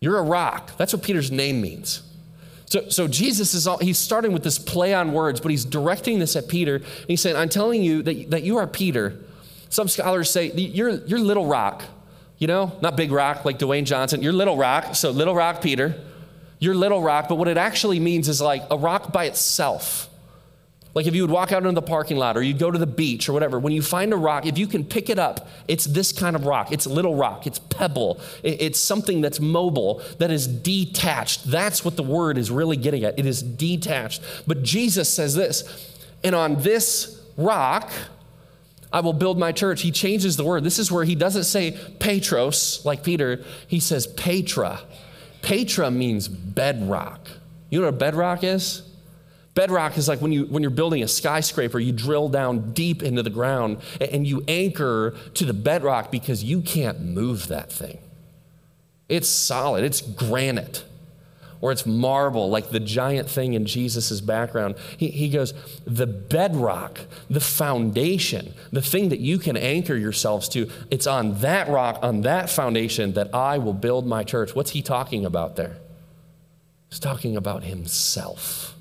you're 0.00 0.18
a 0.18 0.22
rock. 0.22 0.76
That's 0.76 0.92
what 0.92 1.02
Peter's 1.02 1.30
name 1.30 1.60
means. 1.60 2.02
So, 2.66 2.88
so 2.88 3.08
Jesus 3.08 3.54
is 3.54 3.66
all, 3.66 3.78
he's 3.78 3.98
starting 3.98 4.32
with 4.32 4.44
this 4.44 4.58
play 4.58 4.94
on 4.94 5.12
words, 5.12 5.40
but 5.40 5.50
he's 5.50 5.64
directing 5.64 6.18
this 6.18 6.36
at 6.36 6.48
Peter. 6.48 6.76
And 6.76 7.06
he's 7.08 7.20
saying, 7.20 7.36
I'm 7.36 7.48
telling 7.48 7.82
you 7.82 8.02
that, 8.02 8.30
that 8.30 8.42
you 8.42 8.58
are 8.58 8.66
Peter. 8.66 9.18
Some 9.68 9.88
scholars 9.88 10.30
say, 10.30 10.52
you're, 10.52 10.90
you're 10.90 11.18
little 11.18 11.46
rock. 11.46 11.82
You 12.38 12.46
know, 12.46 12.72
not 12.80 12.96
big 12.96 13.12
rock 13.12 13.44
like 13.44 13.58
Dwayne 13.58 13.84
Johnson. 13.84 14.22
You're 14.22 14.32
little 14.32 14.56
rock. 14.56 14.94
So 14.94 15.10
little 15.10 15.34
rock, 15.34 15.60
Peter. 15.60 16.00
You're 16.58 16.74
little 16.74 17.02
rock, 17.02 17.28
but 17.28 17.36
what 17.36 17.48
it 17.48 17.56
actually 17.56 18.00
means 18.00 18.28
is 18.28 18.40
like 18.40 18.62
a 18.70 18.76
rock 18.76 19.12
by 19.12 19.24
itself. 19.24 20.09
Like 20.92 21.06
if 21.06 21.14
you 21.14 21.22
would 21.22 21.30
walk 21.30 21.52
out 21.52 21.58
into 21.58 21.72
the 21.72 21.82
parking 21.82 22.16
lot 22.16 22.36
or 22.36 22.42
you'd 22.42 22.58
go 22.58 22.70
to 22.70 22.78
the 22.78 22.86
beach 22.86 23.28
or 23.28 23.32
whatever, 23.32 23.58
when 23.58 23.72
you 23.72 23.82
find 23.82 24.12
a 24.12 24.16
rock, 24.16 24.44
if 24.44 24.58
you 24.58 24.66
can 24.66 24.84
pick 24.84 25.08
it 25.08 25.18
up, 25.18 25.48
it's 25.68 25.84
this 25.84 26.12
kind 26.12 26.34
of 26.34 26.46
rock. 26.46 26.72
It's 26.72 26.86
little 26.86 27.14
rock, 27.14 27.46
it's 27.46 27.58
pebble, 27.58 28.20
it's 28.42 28.78
something 28.78 29.20
that's 29.20 29.38
mobile, 29.38 30.02
that 30.18 30.30
is 30.30 30.46
detached. 30.48 31.44
That's 31.44 31.84
what 31.84 31.96
the 31.96 32.02
word 32.02 32.38
is 32.38 32.50
really 32.50 32.76
getting 32.76 33.04
at. 33.04 33.18
It 33.18 33.26
is 33.26 33.42
detached. 33.42 34.22
But 34.46 34.62
Jesus 34.62 35.12
says 35.12 35.34
this, 35.34 35.96
and 36.24 36.34
on 36.34 36.62
this 36.62 37.22
rock, 37.36 37.90
I 38.92 39.00
will 39.00 39.12
build 39.12 39.38
my 39.38 39.52
church. 39.52 39.82
He 39.82 39.92
changes 39.92 40.36
the 40.36 40.44
word. 40.44 40.64
This 40.64 40.80
is 40.80 40.90
where 40.90 41.04
he 41.04 41.14
doesn't 41.14 41.44
say 41.44 41.78
Petros 42.00 42.84
like 42.84 43.04
Peter, 43.04 43.44
he 43.68 43.78
says 43.78 44.08
Petra. 44.08 44.80
Petra 45.42 45.90
means 45.90 46.26
bedrock. 46.26 47.28
You 47.70 47.78
know 47.78 47.86
what 47.86 47.94
a 47.94 47.96
bedrock 47.96 48.42
is? 48.42 48.82
Bedrock 49.54 49.98
is 49.98 50.06
like 50.08 50.20
when, 50.20 50.32
you, 50.32 50.44
when 50.46 50.62
you're 50.62 50.70
building 50.70 51.02
a 51.02 51.08
skyscraper, 51.08 51.78
you 51.78 51.92
drill 51.92 52.28
down 52.28 52.72
deep 52.72 53.02
into 53.02 53.22
the 53.22 53.30
ground 53.30 53.78
and 54.00 54.26
you 54.26 54.44
anchor 54.46 55.14
to 55.34 55.44
the 55.44 55.52
bedrock 55.52 56.10
because 56.10 56.44
you 56.44 56.62
can't 56.62 57.00
move 57.00 57.48
that 57.48 57.72
thing. 57.72 57.98
It's 59.08 59.28
solid, 59.28 59.84
it's 59.84 60.00
granite 60.00 60.84
or 61.60 61.72
it's 61.72 61.84
marble, 61.84 62.48
like 62.48 62.70
the 62.70 62.80
giant 62.80 63.28
thing 63.28 63.52
in 63.54 63.66
Jesus' 63.66 64.20
background. 64.20 64.76
He, 64.96 65.08
he 65.08 65.28
goes, 65.28 65.52
The 65.84 66.06
bedrock, 66.06 67.00
the 67.28 67.40
foundation, 67.40 68.54
the 68.72 68.80
thing 68.80 69.10
that 69.10 69.20
you 69.20 69.38
can 69.38 69.56
anchor 69.56 69.96
yourselves 69.96 70.48
to, 70.50 70.70
it's 70.90 71.06
on 71.06 71.40
that 71.40 71.68
rock, 71.68 71.98
on 72.02 72.22
that 72.22 72.48
foundation 72.48 73.12
that 73.12 73.34
I 73.34 73.58
will 73.58 73.74
build 73.74 74.06
my 74.06 74.24
church. 74.24 74.54
What's 74.54 74.70
he 74.70 74.80
talking 74.80 75.26
about 75.26 75.56
there? 75.56 75.76
He's 76.88 77.00
talking 77.00 77.36
about 77.36 77.64
himself. 77.64 78.74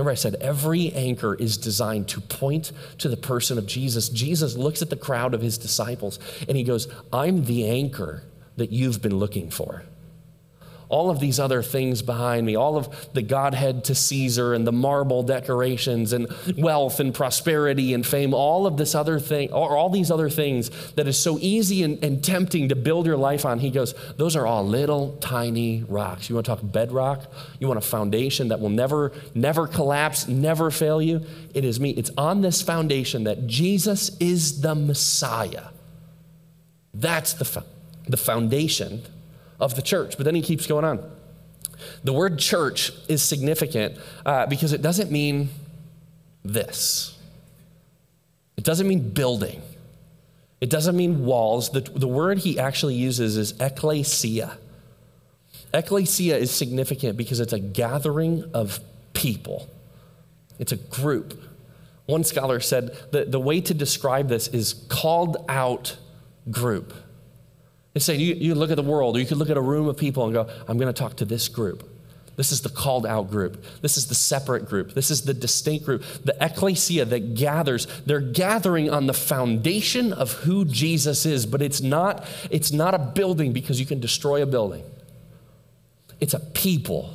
Remember, 0.00 0.12
I 0.12 0.14
said 0.14 0.36
every 0.36 0.94
anchor 0.94 1.34
is 1.34 1.58
designed 1.58 2.08
to 2.08 2.22
point 2.22 2.72
to 2.96 3.08
the 3.10 3.18
person 3.18 3.58
of 3.58 3.66
Jesus. 3.66 4.08
Jesus 4.08 4.56
looks 4.56 4.80
at 4.80 4.88
the 4.88 4.96
crowd 4.96 5.34
of 5.34 5.42
his 5.42 5.58
disciples 5.58 6.18
and 6.48 6.56
he 6.56 6.62
goes, 6.62 6.88
I'm 7.12 7.44
the 7.44 7.68
anchor 7.68 8.22
that 8.56 8.72
you've 8.72 9.02
been 9.02 9.18
looking 9.18 9.50
for 9.50 9.82
all 10.90 11.08
of 11.08 11.20
these 11.20 11.38
other 11.38 11.62
things 11.62 12.02
behind 12.02 12.44
me, 12.44 12.56
all 12.56 12.76
of 12.76 13.12
the 13.14 13.22
Godhead 13.22 13.84
to 13.84 13.94
Caesar 13.94 14.52
and 14.52 14.66
the 14.66 14.72
marble 14.72 15.22
decorations 15.22 16.12
and 16.12 16.26
wealth 16.58 16.98
and 16.98 17.14
prosperity 17.14 17.94
and 17.94 18.04
fame, 18.04 18.34
all 18.34 18.66
of 18.66 18.76
this 18.76 18.94
other 18.94 19.20
thing, 19.20 19.52
or 19.52 19.76
all 19.76 19.88
these 19.88 20.10
other 20.10 20.28
things 20.28 20.70
that 20.94 21.06
is 21.06 21.18
so 21.18 21.38
easy 21.40 21.84
and, 21.84 22.02
and 22.04 22.24
tempting 22.24 22.68
to 22.68 22.76
build 22.76 23.06
your 23.06 23.16
life 23.16 23.44
on. 23.44 23.60
He 23.60 23.70
goes, 23.70 23.94
Those 24.16 24.34
are 24.34 24.46
all 24.46 24.66
little 24.66 25.16
tiny 25.20 25.84
rocks. 25.88 26.28
You 26.28 26.34
want 26.34 26.46
to 26.46 26.56
talk 26.56 26.60
bedrock? 26.62 27.24
You 27.60 27.68
want 27.68 27.78
a 27.78 27.82
foundation 27.82 28.48
that 28.48 28.58
will 28.58 28.68
never, 28.68 29.12
never 29.32 29.68
collapse, 29.68 30.26
never 30.26 30.72
fail 30.72 31.00
you? 31.00 31.24
It 31.54 31.64
is 31.64 31.78
me. 31.78 31.90
It's 31.90 32.10
on 32.18 32.40
this 32.40 32.62
foundation 32.62 33.24
that 33.24 33.46
Jesus 33.46 34.16
is 34.18 34.60
the 34.60 34.74
Messiah. 34.74 35.68
That's 36.92 37.34
the, 37.34 37.64
the 38.08 38.16
foundation 38.16 39.02
of 39.60 39.74
the 39.74 39.82
church. 39.82 40.16
But 40.16 40.24
then 40.24 40.34
he 40.34 40.42
keeps 40.42 40.66
going 40.66 40.84
on. 40.84 41.10
The 42.04 42.12
word 42.12 42.38
church 42.38 42.92
is 43.08 43.22
significant 43.22 43.98
uh, 44.26 44.46
because 44.46 44.72
it 44.72 44.82
doesn't 44.82 45.10
mean 45.10 45.50
this. 46.44 47.16
It 48.56 48.64
doesn't 48.64 48.86
mean 48.86 49.10
building. 49.10 49.62
It 50.60 50.68
doesn't 50.68 50.96
mean 50.96 51.24
walls. 51.24 51.70
The, 51.70 51.80
the 51.80 52.08
word 52.08 52.38
he 52.38 52.58
actually 52.58 52.94
uses 52.94 53.36
is 53.36 53.58
ecclesia. 53.60 54.58
Ecclesia 55.72 56.36
is 56.36 56.50
significant 56.50 57.16
because 57.16 57.40
it's 57.40 57.52
a 57.52 57.58
gathering 57.58 58.44
of 58.52 58.80
people, 59.12 59.68
it's 60.58 60.72
a 60.72 60.76
group. 60.76 61.40
One 62.06 62.24
scholar 62.24 62.58
said 62.58 62.96
that 63.12 63.30
the 63.30 63.38
way 63.38 63.60
to 63.60 63.72
describe 63.72 64.28
this 64.28 64.48
is 64.48 64.74
called 64.88 65.44
out 65.48 65.96
group. 66.50 66.92
It's 67.94 68.04
saying 68.04 68.20
you, 68.20 68.34
you 68.34 68.54
look 68.54 68.70
at 68.70 68.76
the 68.76 68.82
world, 68.82 69.16
or 69.16 69.20
you 69.20 69.26
could 69.26 69.38
look 69.38 69.50
at 69.50 69.56
a 69.56 69.62
room 69.62 69.88
of 69.88 69.96
people 69.96 70.24
and 70.24 70.32
go, 70.32 70.48
I'm 70.68 70.78
going 70.78 70.92
to 70.92 70.98
talk 70.98 71.16
to 71.16 71.24
this 71.24 71.48
group. 71.48 71.88
This 72.36 72.52
is 72.52 72.62
the 72.62 72.68
called 72.68 73.04
out 73.04 73.28
group. 73.28 73.62
This 73.82 73.96
is 73.96 74.06
the 74.06 74.14
separate 74.14 74.66
group. 74.66 74.94
This 74.94 75.10
is 75.10 75.22
the 75.22 75.34
distinct 75.34 75.84
group. 75.84 76.02
The 76.24 76.34
ecclesia 76.40 77.04
that 77.04 77.34
gathers, 77.34 77.86
they're 78.06 78.20
gathering 78.20 78.88
on 78.88 79.06
the 79.06 79.12
foundation 79.12 80.12
of 80.12 80.32
who 80.32 80.64
Jesus 80.64 81.26
is, 81.26 81.44
but 81.44 81.60
it's 81.60 81.82
not, 81.82 82.24
it's 82.50 82.72
not 82.72 82.94
a 82.94 82.98
building 82.98 83.52
because 83.52 83.78
you 83.78 83.84
can 83.84 84.00
destroy 84.00 84.42
a 84.42 84.46
building. 84.46 84.84
It's 86.20 86.32
a 86.32 86.40
people 86.40 87.14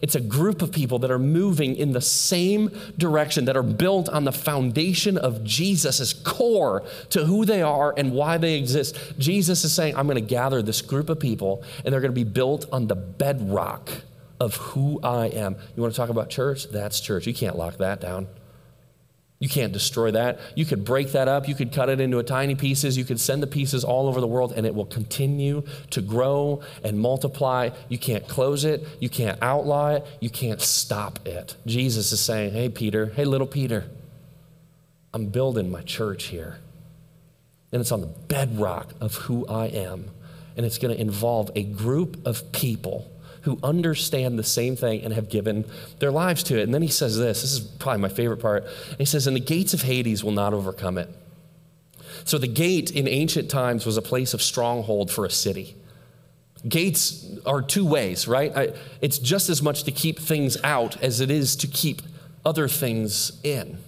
it's 0.00 0.14
a 0.14 0.20
group 0.20 0.62
of 0.62 0.70
people 0.70 0.98
that 1.00 1.10
are 1.10 1.18
moving 1.18 1.74
in 1.74 1.92
the 1.92 2.00
same 2.00 2.70
direction, 2.96 3.46
that 3.46 3.56
are 3.56 3.62
built 3.62 4.08
on 4.08 4.24
the 4.24 4.32
foundation 4.32 5.18
of 5.18 5.42
Jesus' 5.42 6.12
core 6.12 6.84
to 7.10 7.24
who 7.24 7.44
they 7.44 7.62
are 7.62 7.94
and 7.96 8.12
why 8.12 8.38
they 8.38 8.56
exist. 8.56 8.96
Jesus 9.18 9.64
is 9.64 9.72
saying, 9.72 9.96
I'm 9.96 10.06
going 10.06 10.14
to 10.14 10.20
gather 10.20 10.62
this 10.62 10.82
group 10.82 11.08
of 11.08 11.18
people, 11.18 11.64
and 11.84 11.92
they're 11.92 12.00
going 12.00 12.12
to 12.12 12.14
be 12.14 12.24
built 12.24 12.66
on 12.72 12.86
the 12.86 12.94
bedrock 12.94 13.90
of 14.38 14.54
who 14.56 15.00
I 15.02 15.26
am. 15.26 15.56
You 15.74 15.82
want 15.82 15.94
to 15.94 15.96
talk 15.96 16.10
about 16.10 16.30
church? 16.30 16.68
That's 16.70 17.00
church. 17.00 17.26
You 17.26 17.34
can't 17.34 17.56
lock 17.56 17.78
that 17.78 18.00
down. 18.00 18.28
You 19.40 19.48
can't 19.48 19.72
destroy 19.72 20.10
that. 20.12 20.40
You 20.56 20.64
could 20.64 20.84
break 20.84 21.12
that 21.12 21.28
up. 21.28 21.46
You 21.46 21.54
could 21.54 21.72
cut 21.72 21.88
it 21.88 22.00
into 22.00 22.20
tiny 22.24 22.56
pieces. 22.56 22.98
You 22.98 23.04
could 23.04 23.20
send 23.20 23.40
the 23.40 23.46
pieces 23.46 23.84
all 23.84 24.08
over 24.08 24.20
the 24.20 24.26
world, 24.26 24.52
and 24.56 24.66
it 24.66 24.74
will 24.74 24.86
continue 24.86 25.62
to 25.90 26.00
grow 26.00 26.62
and 26.82 26.98
multiply. 26.98 27.70
You 27.88 27.98
can't 27.98 28.26
close 28.26 28.64
it. 28.64 28.86
You 29.00 29.08
can't 29.08 29.38
outlaw 29.40 29.90
it. 29.90 30.06
You 30.18 30.28
can't 30.28 30.60
stop 30.60 31.24
it. 31.24 31.54
Jesus 31.66 32.10
is 32.10 32.20
saying, 32.20 32.52
Hey, 32.52 32.68
Peter, 32.68 33.06
hey, 33.06 33.24
little 33.24 33.46
Peter, 33.46 33.84
I'm 35.14 35.26
building 35.26 35.70
my 35.70 35.82
church 35.82 36.24
here. 36.24 36.58
And 37.70 37.80
it's 37.80 37.92
on 37.92 38.00
the 38.00 38.06
bedrock 38.06 38.92
of 39.00 39.14
who 39.14 39.46
I 39.46 39.66
am. 39.66 40.10
And 40.56 40.66
it's 40.66 40.78
going 40.78 40.92
to 40.92 41.00
involve 41.00 41.52
a 41.54 41.62
group 41.62 42.26
of 42.26 42.50
people 42.50 43.08
who 43.48 43.58
understand 43.62 44.38
the 44.38 44.44
same 44.44 44.76
thing 44.76 45.02
and 45.02 45.12
have 45.14 45.28
given 45.28 45.64
their 45.98 46.10
lives 46.10 46.42
to 46.44 46.58
it. 46.58 46.62
And 46.62 46.74
then 46.74 46.82
he 46.82 46.88
says 46.88 47.16
this 47.16 47.42
this 47.42 47.52
is 47.52 47.60
probably 47.60 48.02
my 48.02 48.08
favorite 48.08 48.38
part. 48.38 48.66
He 48.98 49.04
says, 49.04 49.26
And 49.26 49.34
the 49.34 49.40
gates 49.40 49.74
of 49.74 49.82
Hades 49.82 50.22
will 50.22 50.32
not 50.32 50.52
overcome 50.52 50.98
it. 50.98 51.08
So 52.24 52.36
the 52.38 52.48
gate 52.48 52.90
in 52.90 53.08
ancient 53.08 53.50
times 53.50 53.86
was 53.86 53.96
a 53.96 54.02
place 54.02 54.34
of 54.34 54.42
stronghold 54.42 55.10
for 55.10 55.24
a 55.24 55.30
city. 55.30 55.76
Gates 56.68 57.26
are 57.46 57.62
two 57.62 57.86
ways, 57.86 58.26
right? 58.26 58.54
I, 58.56 58.72
it's 59.00 59.18
just 59.18 59.48
as 59.48 59.62
much 59.62 59.84
to 59.84 59.92
keep 59.92 60.18
things 60.18 60.56
out 60.64 61.00
as 61.02 61.20
it 61.20 61.30
is 61.30 61.56
to 61.56 61.66
keep 61.66 62.02
other 62.44 62.68
things 62.68 63.40
in. 63.42 63.78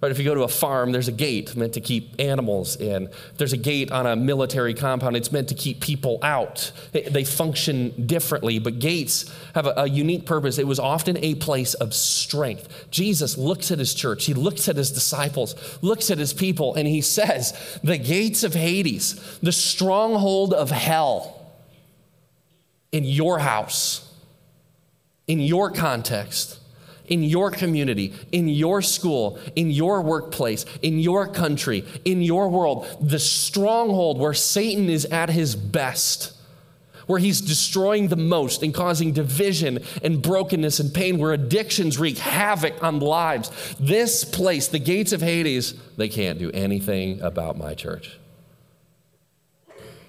Right, 0.00 0.10
if 0.10 0.18
you 0.18 0.24
go 0.24 0.34
to 0.34 0.44
a 0.44 0.48
farm, 0.48 0.92
there's 0.92 1.08
a 1.08 1.12
gate 1.12 1.54
meant 1.56 1.74
to 1.74 1.80
keep 1.82 2.14
animals 2.18 2.74
in. 2.76 3.10
There's 3.36 3.52
a 3.52 3.58
gate 3.58 3.92
on 3.92 4.06
a 4.06 4.16
military 4.16 4.72
compound, 4.72 5.14
it's 5.14 5.30
meant 5.30 5.48
to 5.48 5.54
keep 5.54 5.80
people 5.80 6.18
out. 6.22 6.72
They, 6.92 7.02
they 7.02 7.24
function 7.24 8.06
differently, 8.06 8.58
but 8.58 8.78
gates 8.78 9.30
have 9.54 9.66
a, 9.66 9.74
a, 9.76 9.86
unique 9.86 10.24
purpose. 10.24 10.56
It 10.56 10.66
was 10.66 10.78
often 10.78 11.18
a 11.18 11.34
place 11.34 11.74
of 11.74 11.92
strength. 11.92 12.86
Jesus 12.90 13.36
looks 13.36 13.70
at 13.70 13.78
his 13.78 13.92
church, 13.92 14.24
he 14.24 14.32
looks 14.32 14.70
at 14.70 14.76
his 14.76 14.90
disciples, 14.90 15.54
looks 15.82 16.10
at 16.10 16.16
his 16.16 16.32
people, 16.32 16.74
and 16.74 16.88
he 16.88 17.02
says, 17.02 17.78
The 17.84 17.98
gates 17.98 18.42
of 18.42 18.54
Hades, 18.54 19.38
the 19.42 19.52
stronghold 19.52 20.54
of 20.54 20.70
hell 20.70 21.52
in 22.90 23.04
your 23.04 23.40
house, 23.40 24.10
in 25.26 25.40
your 25.40 25.70
context 25.70 26.59
in 27.10 27.24
your 27.24 27.50
community, 27.50 28.14
in 28.30 28.48
your 28.48 28.80
school, 28.80 29.38
in 29.56 29.70
your 29.70 30.00
workplace, 30.00 30.64
in 30.80 31.00
your 31.00 31.26
country, 31.26 31.84
in 32.04 32.22
your 32.22 32.48
world, 32.48 32.86
the 33.00 33.18
stronghold 33.18 34.18
where 34.18 34.32
Satan 34.32 34.88
is 34.88 35.04
at 35.06 35.28
his 35.28 35.56
best, 35.56 36.32
where 37.08 37.18
he's 37.18 37.40
destroying 37.40 38.08
the 38.08 38.16
most 38.16 38.62
and 38.62 38.72
causing 38.72 39.12
division 39.12 39.80
and 40.04 40.22
brokenness 40.22 40.78
and 40.78 40.94
pain, 40.94 41.18
where 41.18 41.32
addictions 41.32 41.98
wreak 41.98 42.16
havoc 42.18 42.82
on 42.82 43.00
lives. 43.00 43.74
This 43.80 44.24
place, 44.24 44.68
the 44.68 44.78
gates 44.78 45.12
of 45.12 45.20
Hades, 45.20 45.74
they 45.96 46.08
can't 46.08 46.38
do 46.38 46.52
anything 46.52 47.20
about 47.20 47.58
my 47.58 47.74
church. 47.74 48.18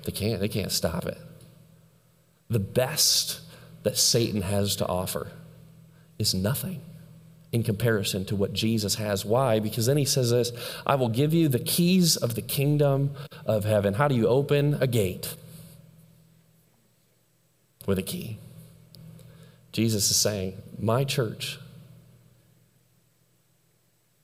They 0.03 0.11
can't, 0.11 0.39
they 0.39 0.47
can't 0.47 0.71
stop 0.71 1.05
it. 1.05 1.17
The 2.47 2.59
best 2.59 3.39
that 3.81 3.97
Satan 3.97 4.43
has 4.43 4.75
to 4.75 4.87
offer 4.87 5.31
is 6.19 6.35
nothing 6.35 6.81
in 7.51 7.63
comparison 7.63 8.23
to 8.25 8.35
what 8.35 8.53
Jesus 8.53 8.95
has. 8.95 9.25
Why? 9.25 9.59
Because 9.59 9.85
then 9.85 9.97
he 9.97 10.05
says 10.05 10.31
this 10.31 10.51
I 10.85 10.95
will 10.95 11.09
give 11.09 11.33
you 11.33 11.47
the 11.47 11.59
keys 11.59 12.15
of 12.15 12.35
the 12.35 12.41
kingdom 12.41 13.11
of 13.45 13.65
heaven. 13.65 13.95
How 13.95 14.07
do 14.07 14.15
you 14.15 14.27
open 14.27 14.77
a 14.81 14.87
gate? 14.87 15.35
With 17.85 17.97
a 17.97 18.03
key. 18.03 18.37
Jesus 19.71 20.09
is 20.11 20.17
saying, 20.17 20.61
My 20.79 21.03
church 21.03 21.59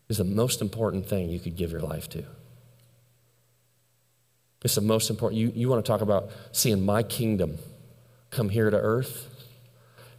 is 0.10 0.18
the 0.18 0.24
most 0.24 0.62
important 0.62 1.08
thing 1.08 1.30
you 1.30 1.40
could 1.40 1.56
give 1.56 1.72
your 1.72 1.82
life 1.82 2.08
to. 2.10 2.24
It's 4.64 4.76
the 4.76 4.82
most 4.82 5.10
important. 5.10 5.40
You, 5.40 5.52
you 5.54 5.70
want 5.70 5.86
to 5.86 5.90
talk 5.90 6.02
about 6.02 6.30
seeing 6.52 6.86
my 6.86 7.04
kingdom 7.04 7.58
come 8.32 8.50
here 8.50 8.70
to 8.70 8.78
earth? 8.78 9.37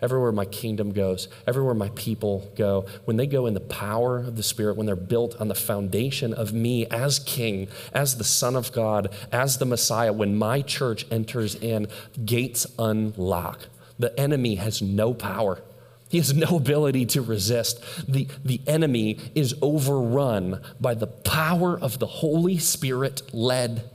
Everywhere 0.00 0.32
my 0.32 0.44
kingdom 0.44 0.92
goes, 0.92 1.28
everywhere 1.46 1.74
my 1.74 1.90
people 1.90 2.50
go, 2.56 2.86
when 3.04 3.16
they 3.16 3.26
go 3.26 3.46
in 3.46 3.54
the 3.54 3.60
power 3.60 4.18
of 4.18 4.36
the 4.36 4.42
Spirit, 4.42 4.76
when 4.76 4.86
they're 4.86 4.96
built 4.96 5.40
on 5.40 5.48
the 5.48 5.54
foundation 5.54 6.32
of 6.32 6.52
me 6.52 6.86
as 6.86 7.18
King, 7.18 7.68
as 7.92 8.16
the 8.16 8.24
Son 8.24 8.56
of 8.56 8.72
God, 8.72 9.14
as 9.32 9.58
the 9.58 9.66
Messiah, 9.66 10.12
when 10.12 10.36
my 10.36 10.62
church 10.62 11.06
enters 11.10 11.54
in, 11.54 11.88
gates 12.24 12.66
unlock. 12.78 13.66
The 13.98 14.18
enemy 14.18 14.56
has 14.56 14.80
no 14.80 15.12
power. 15.14 15.62
He 16.08 16.18
has 16.18 16.34
no 16.34 16.56
ability 16.56 17.06
to 17.06 17.22
resist. 17.22 17.82
The, 18.08 18.28
the 18.44 18.60
enemy 18.66 19.18
is 19.34 19.54
overrun 19.60 20.62
by 20.80 20.94
the 20.94 21.06
power 21.06 21.78
of 21.78 21.98
the 21.98 22.06
Holy 22.06 22.58
Spirit 22.58 23.34
led 23.34 23.90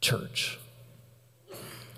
church. 0.00 0.58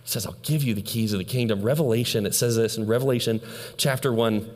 He 0.04 0.10
says, 0.10 0.26
I'll 0.26 0.36
give 0.42 0.62
you 0.62 0.74
the 0.74 0.82
keys 0.82 1.12
of 1.12 1.18
the 1.18 1.24
kingdom. 1.24 1.62
Revelation, 1.62 2.26
it 2.26 2.34
says 2.34 2.56
this 2.56 2.76
in 2.76 2.86
Revelation 2.86 3.40
chapter 3.78 4.12
1, 4.12 4.48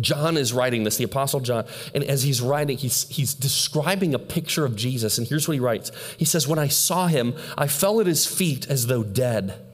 John 0.00 0.36
is 0.36 0.52
writing 0.52 0.84
this, 0.84 0.96
the 0.96 1.04
Apostle 1.04 1.40
John, 1.40 1.64
and 1.94 2.04
as 2.04 2.22
he's 2.22 2.40
writing, 2.40 2.78
he's, 2.78 3.08
he's 3.08 3.34
describing 3.34 4.14
a 4.14 4.18
picture 4.18 4.64
of 4.64 4.76
Jesus. 4.76 5.18
And 5.18 5.26
here's 5.26 5.48
what 5.48 5.54
he 5.54 5.60
writes 5.60 5.90
He 6.16 6.24
says, 6.24 6.46
When 6.46 6.58
I 6.58 6.68
saw 6.68 7.08
him, 7.08 7.34
I 7.58 7.66
fell 7.66 8.00
at 8.00 8.06
his 8.06 8.26
feet 8.26 8.66
as 8.68 8.86
though 8.86 9.02
dead. 9.02 9.71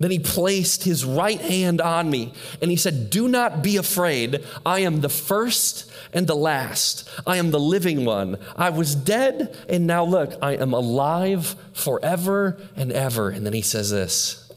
Then 0.00 0.10
he 0.10 0.18
placed 0.18 0.84
his 0.84 1.04
right 1.04 1.40
hand 1.40 1.80
on 1.82 2.10
me 2.10 2.32
and 2.62 2.70
he 2.70 2.76
said, 2.76 3.10
Do 3.10 3.28
not 3.28 3.62
be 3.62 3.76
afraid. 3.76 4.42
I 4.64 4.80
am 4.80 5.02
the 5.02 5.10
first 5.10 5.92
and 6.14 6.26
the 6.26 6.34
last. 6.34 7.08
I 7.26 7.36
am 7.36 7.50
the 7.50 7.60
living 7.60 8.06
one. 8.06 8.38
I 8.56 8.70
was 8.70 8.94
dead 8.94 9.54
and 9.68 9.86
now 9.86 10.04
look, 10.04 10.32
I 10.40 10.52
am 10.52 10.72
alive 10.72 11.54
forever 11.74 12.58
and 12.74 12.90
ever. 12.90 13.28
And 13.28 13.44
then 13.44 13.52
he 13.52 13.60
says 13.60 13.90
this, 13.90 14.50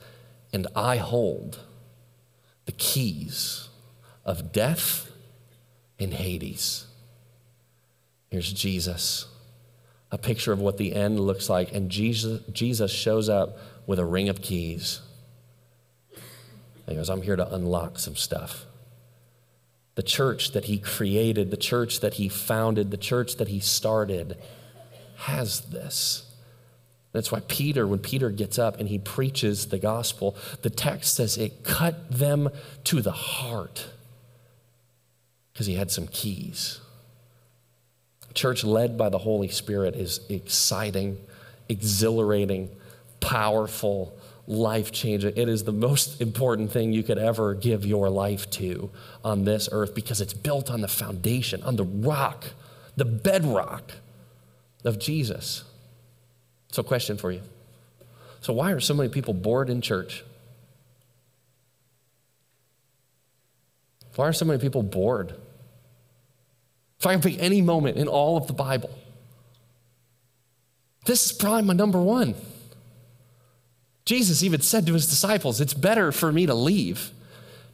and 0.53 0.65
I 0.75 0.95
hold 0.95 1.59
the 2.65 2.71
keys 2.71 3.67
of 4.23 4.53
death 4.53 5.11
and 5.99 6.13
Hades. 6.13 6.87
Here's 8.29 8.53
Jesus, 8.53 9.27
a 10.09 10.17
picture 10.17 10.53
of 10.53 10.59
what 10.59 10.77
the 10.77 10.95
end 10.95 11.19
looks 11.19 11.49
like. 11.49 11.73
And 11.73 11.89
Jesus, 11.89 12.41
Jesus 12.51 12.91
shows 12.91 13.27
up 13.27 13.57
with 13.85 13.99
a 13.99 14.05
ring 14.05 14.29
of 14.29 14.41
keys. 14.41 15.01
He 16.87 16.95
goes, 16.95 17.09
I'm 17.09 17.21
here 17.21 17.35
to 17.35 17.53
unlock 17.53 17.99
some 17.99 18.15
stuff. 18.15 18.65
The 19.95 20.03
church 20.03 20.51
that 20.51 20.65
he 20.65 20.79
created, 20.79 21.51
the 21.51 21.57
church 21.57 21.99
that 22.01 22.15
he 22.15 22.27
founded, 22.27 22.91
the 22.91 22.97
church 22.97 23.37
that 23.37 23.47
he 23.47 23.59
started 23.59 24.37
has 25.17 25.61
this. 25.61 26.29
That's 27.13 27.31
why 27.31 27.41
Peter, 27.47 27.85
when 27.87 27.99
Peter 27.99 28.31
gets 28.31 28.57
up 28.57 28.79
and 28.79 28.89
he 28.89 28.97
preaches 28.97 29.67
the 29.67 29.77
gospel, 29.77 30.35
the 30.63 30.71
text 30.71 31.15
says 31.15 31.37
it 31.37 31.63
cut 31.63 32.11
them 32.11 32.49
to 32.85 33.01
the 33.01 33.11
heart 33.11 33.87
because 35.53 35.67
he 35.67 35.75
had 35.75 35.91
some 35.91 36.07
keys. 36.07 36.79
church 38.33 38.63
led 38.63 38.97
by 38.97 39.09
the 39.09 39.19
Holy 39.19 39.47
Spirit 39.47 39.95
is 39.95 40.21
exciting, 40.27 41.19
exhilarating, 41.69 42.71
powerful, 43.19 44.17
life 44.47 44.91
changing. 44.91 45.33
It 45.37 45.47
is 45.47 45.63
the 45.63 45.71
most 45.71 46.21
important 46.21 46.71
thing 46.71 46.91
you 46.91 47.03
could 47.03 47.17
ever 47.17 47.53
give 47.53 47.85
your 47.85 48.09
life 48.09 48.49
to 48.51 48.89
on 49.23 49.45
this 49.45 49.69
earth 49.71 49.95
because 49.95 50.21
it's 50.21 50.33
built 50.33 50.69
on 50.69 50.81
the 50.81 50.87
foundation, 50.87 51.63
on 51.63 51.75
the 51.75 51.85
rock, 51.85 52.45
the 52.97 53.05
bedrock 53.05 53.91
of 54.83 54.99
Jesus. 54.99 55.63
So, 56.71 56.83
question 56.83 57.17
for 57.17 57.31
you. 57.31 57.41
So, 58.41 58.51
why 58.51 58.71
are 58.71 58.79
so 58.79 58.93
many 58.93 59.09
people 59.09 59.33
bored 59.33 59.69
in 59.69 59.81
church? 59.81 60.23
Why 64.15 64.27
are 64.27 64.33
so 64.33 64.45
many 64.45 64.59
people 64.59 64.83
bored? 64.83 65.33
If 66.99 67.07
I 67.07 67.13
can 67.13 67.21
pick 67.21 67.41
any 67.41 67.61
moment 67.61 67.97
in 67.97 68.07
all 68.07 68.37
of 68.37 68.47
the 68.47 68.53
Bible, 68.53 68.89
this 71.05 71.25
is 71.25 71.31
probably 71.31 71.63
my 71.63 71.73
number 71.73 72.01
one. 72.01 72.35
Jesus 74.05 74.43
even 74.43 74.61
said 74.61 74.85
to 74.85 74.93
his 74.93 75.07
disciples, 75.07 75.61
It's 75.61 75.73
better 75.73 76.11
for 76.11 76.31
me 76.31 76.45
to 76.45 76.53
leave 76.53 77.11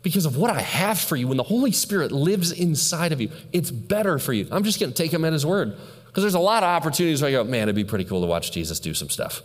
because 0.01 0.25
of 0.25 0.37
what 0.37 0.51
I 0.51 0.61
have 0.61 0.99
for 0.99 1.15
you. 1.15 1.27
When 1.27 1.37
the 1.37 1.43
Holy 1.43 1.71
Spirit 1.71 2.11
lives 2.11 2.51
inside 2.51 3.11
of 3.11 3.19
you, 3.19 3.29
it's 3.51 3.71
better 3.71 4.19
for 4.19 4.33
you. 4.33 4.47
I'm 4.51 4.63
just 4.63 4.79
going 4.79 4.91
to 4.91 4.95
take 4.95 5.11
him 5.11 5.25
at 5.25 5.33
his 5.33 5.45
word 5.45 5.75
because 6.05 6.23
there's 6.23 6.35
a 6.35 6.39
lot 6.39 6.63
of 6.63 6.69
opportunities 6.69 7.21
where 7.21 7.29
I 7.29 7.31
go, 7.31 7.43
Man, 7.43 7.63
it'd 7.63 7.75
be 7.75 7.83
pretty 7.83 8.05
cool 8.05 8.21
to 8.21 8.27
watch 8.27 8.51
Jesus 8.51 8.79
do 8.79 8.93
some 8.93 9.09
stuff. 9.09 9.41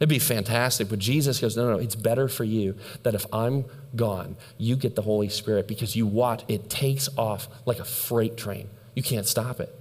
It'd 0.00 0.08
be 0.08 0.18
fantastic. 0.18 0.88
But 0.88 0.98
Jesus 0.98 1.40
goes, 1.40 1.56
No, 1.56 1.66
no, 1.66 1.76
no. 1.76 1.78
It's 1.78 1.96
better 1.96 2.28
for 2.28 2.44
you 2.44 2.76
that 3.02 3.14
if 3.14 3.26
I'm 3.32 3.66
gone, 3.94 4.36
you 4.56 4.76
get 4.76 4.94
the 4.94 5.02
Holy 5.02 5.28
Spirit 5.28 5.68
because 5.68 5.94
you 5.94 6.06
watch, 6.06 6.42
it 6.48 6.70
takes 6.70 7.08
off 7.18 7.48
like 7.66 7.80
a 7.80 7.84
freight 7.84 8.36
train. 8.36 8.70
You 8.94 9.02
can't 9.02 9.26
stop 9.26 9.60
it. 9.60 9.74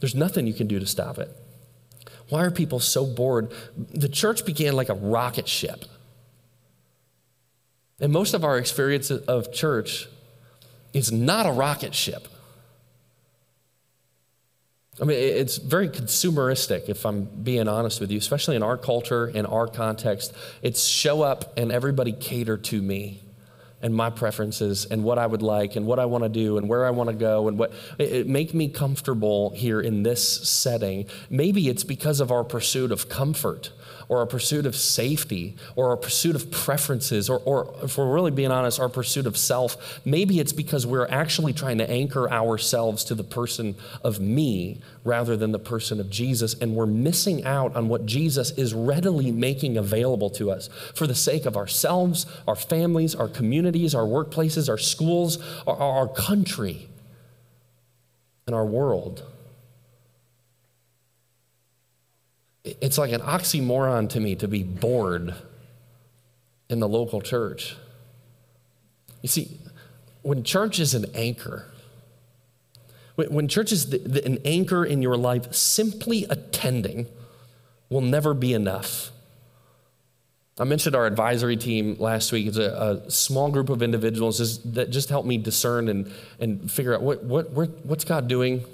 There's 0.00 0.14
nothing 0.14 0.46
you 0.46 0.54
can 0.54 0.66
do 0.66 0.78
to 0.78 0.86
stop 0.86 1.18
it. 1.18 1.30
Why 2.32 2.44
are 2.44 2.50
people 2.50 2.80
so 2.80 3.04
bored? 3.04 3.52
The 3.76 4.08
church 4.08 4.46
began 4.46 4.74
like 4.74 4.88
a 4.88 4.94
rocket 4.94 5.46
ship. 5.46 5.84
And 8.00 8.10
most 8.10 8.32
of 8.32 8.42
our 8.42 8.56
experience 8.56 9.10
of 9.10 9.52
church 9.52 10.08
is 10.94 11.12
not 11.12 11.44
a 11.44 11.52
rocket 11.52 11.94
ship. 11.94 12.28
I 14.98 15.04
mean, 15.04 15.18
it's 15.18 15.58
very 15.58 15.90
consumeristic, 15.90 16.88
if 16.88 17.04
I'm 17.04 17.24
being 17.24 17.68
honest 17.68 18.00
with 18.00 18.10
you, 18.10 18.16
especially 18.16 18.56
in 18.56 18.62
our 18.62 18.78
culture, 18.78 19.28
in 19.28 19.44
our 19.44 19.66
context. 19.66 20.34
It's 20.62 20.84
show 20.84 21.20
up 21.20 21.52
and 21.58 21.70
everybody 21.70 22.12
cater 22.12 22.56
to 22.56 22.80
me 22.80 23.20
and 23.82 23.94
my 23.94 24.10
preferences 24.10 24.86
and 24.86 25.04
what 25.04 25.18
I 25.18 25.26
would 25.26 25.42
like 25.42 25.76
and 25.76 25.86
what 25.86 25.98
I 25.98 26.06
want 26.06 26.24
to 26.24 26.28
do 26.28 26.56
and 26.56 26.68
where 26.68 26.86
I 26.86 26.90
want 26.90 27.10
to 27.10 27.16
go 27.16 27.48
and 27.48 27.58
what 27.58 27.72
it, 27.98 28.12
it 28.12 28.28
make 28.28 28.54
me 28.54 28.68
comfortable 28.68 29.50
here 29.50 29.80
in 29.80 30.02
this 30.02 30.48
setting. 30.48 31.06
Maybe 31.28 31.68
it's 31.68 31.84
because 31.84 32.20
of 32.20 32.30
our 32.30 32.44
pursuit 32.44 32.92
of 32.92 33.08
comfort 33.08 33.72
or 34.08 34.20
a 34.20 34.26
pursuit 34.26 34.66
of 34.66 34.76
safety 34.76 35.56
or 35.74 35.92
a 35.92 35.96
pursuit 35.96 36.36
of 36.36 36.50
preferences 36.50 37.30
or, 37.30 37.38
or 37.46 37.74
if 37.82 37.96
we're 37.96 38.12
really 38.12 38.30
being 38.30 38.50
honest, 38.50 38.78
our 38.78 38.88
pursuit 38.88 39.26
of 39.26 39.36
self. 39.36 40.00
Maybe 40.04 40.38
it's 40.38 40.52
because 40.52 40.86
we're 40.86 41.08
actually 41.08 41.52
trying 41.52 41.78
to 41.78 41.90
anchor 41.90 42.30
ourselves 42.30 43.04
to 43.04 43.14
the 43.14 43.24
person 43.24 43.74
of 44.04 44.20
me 44.20 44.80
rather 45.04 45.36
than 45.36 45.52
the 45.52 45.58
person 45.58 45.98
of 45.98 46.10
Jesus. 46.10 46.54
And 46.54 46.74
we're 46.74 46.84
missing 46.84 47.44
out 47.44 47.74
on 47.74 47.88
what 47.88 48.04
Jesus 48.06 48.50
is 48.52 48.74
readily 48.74 49.32
making 49.32 49.76
available 49.76 50.30
to 50.30 50.50
us 50.50 50.68
for 50.94 51.06
the 51.06 51.14
sake 51.14 51.46
of 51.46 51.56
ourselves, 51.56 52.26
our 52.46 52.56
families, 52.56 53.14
our 53.14 53.28
communities, 53.72 53.94
our 53.94 54.04
workplaces, 54.04 54.68
our 54.68 54.78
schools, 54.78 55.38
our, 55.66 55.76
our 55.76 56.08
country, 56.08 56.88
and 58.46 58.54
our 58.54 58.66
world. 58.66 59.24
It's 62.64 62.98
like 62.98 63.12
an 63.12 63.22
oxymoron 63.22 64.08
to 64.10 64.20
me 64.20 64.34
to 64.36 64.46
be 64.46 64.62
bored 64.62 65.34
in 66.68 66.80
the 66.80 66.88
local 66.88 67.20
church. 67.20 67.76
You 69.22 69.28
see, 69.28 69.58
when 70.22 70.44
church 70.44 70.78
is 70.78 70.94
an 70.94 71.06
anchor, 71.14 71.66
when 73.16 73.48
church 73.48 73.72
is 73.72 73.90
the, 73.90 73.98
the, 73.98 74.24
an 74.24 74.38
anchor 74.44 74.84
in 74.84 75.02
your 75.02 75.16
life, 75.16 75.52
simply 75.54 76.24
attending 76.30 77.06
will 77.88 78.00
never 78.00 78.34
be 78.34 78.52
enough. 78.54 79.10
I 80.58 80.64
mentioned 80.64 80.94
our 80.94 81.06
advisory 81.06 81.56
team 81.56 81.96
last 81.98 82.30
week. 82.30 82.46
It's 82.46 82.58
a, 82.58 83.02
a 83.06 83.10
small 83.10 83.50
group 83.50 83.70
of 83.70 83.82
individuals 83.82 84.62
that 84.72 84.90
just 84.90 85.08
help 85.08 85.24
me 85.24 85.38
discern 85.38 85.88
and, 85.88 86.12
and 86.38 86.70
figure 86.70 86.94
out 86.94 87.02
what, 87.02 87.24
what, 87.24 87.50
what's 87.50 88.04
God 88.04 88.28
doing 88.28 88.64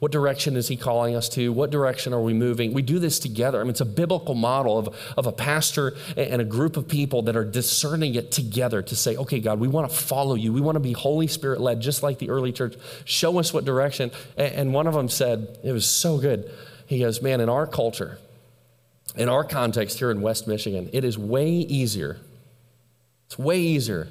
what 0.00 0.12
direction 0.12 0.56
is 0.56 0.66
he 0.66 0.76
calling 0.76 1.14
us 1.14 1.28
to? 1.30 1.52
What 1.52 1.70
direction 1.70 2.14
are 2.14 2.22
we 2.22 2.32
moving? 2.32 2.72
We 2.72 2.80
do 2.80 2.98
this 2.98 3.18
together. 3.18 3.60
I 3.60 3.64
mean, 3.64 3.70
it's 3.70 3.82
a 3.82 3.86
biblical 3.86 4.34
model 4.34 4.78
of, 4.78 4.96
of 5.16 5.26
a 5.26 5.32
pastor 5.32 5.92
and 6.16 6.40
a 6.40 6.44
group 6.44 6.78
of 6.78 6.88
people 6.88 7.22
that 7.22 7.36
are 7.36 7.44
discerning 7.44 8.14
it 8.14 8.32
together 8.32 8.80
to 8.80 8.96
say, 8.96 9.16
okay, 9.16 9.40
God, 9.40 9.60
we 9.60 9.68
want 9.68 9.90
to 9.90 9.94
follow 9.94 10.34
you. 10.34 10.54
We 10.54 10.62
want 10.62 10.76
to 10.76 10.80
be 10.80 10.92
Holy 10.92 11.26
Spirit 11.26 11.60
led, 11.60 11.80
just 11.82 12.02
like 12.02 12.18
the 12.18 12.30
early 12.30 12.50
church. 12.50 12.76
Show 13.04 13.38
us 13.38 13.52
what 13.52 13.66
direction. 13.66 14.10
And 14.38 14.72
one 14.72 14.86
of 14.86 14.94
them 14.94 15.10
said, 15.10 15.58
it 15.62 15.72
was 15.72 15.86
so 15.86 16.16
good. 16.16 16.50
He 16.86 17.00
goes, 17.00 17.20
man, 17.20 17.42
in 17.42 17.50
our 17.50 17.66
culture, 17.66 18.18
in 19.16 19.28
our 19.28 19.44
context 19.44 19.98
here 19.98 20.10
in 20.10 20.20
West 20.20 20.46
Michigan, 20.46 20.88
it 20.92 21.04
is 21.04 21.18
way 21.18 21.50
easier, 21.50 22.18
it's 23.26 23.38
way 23.38 23.58
easier 23.58 24.08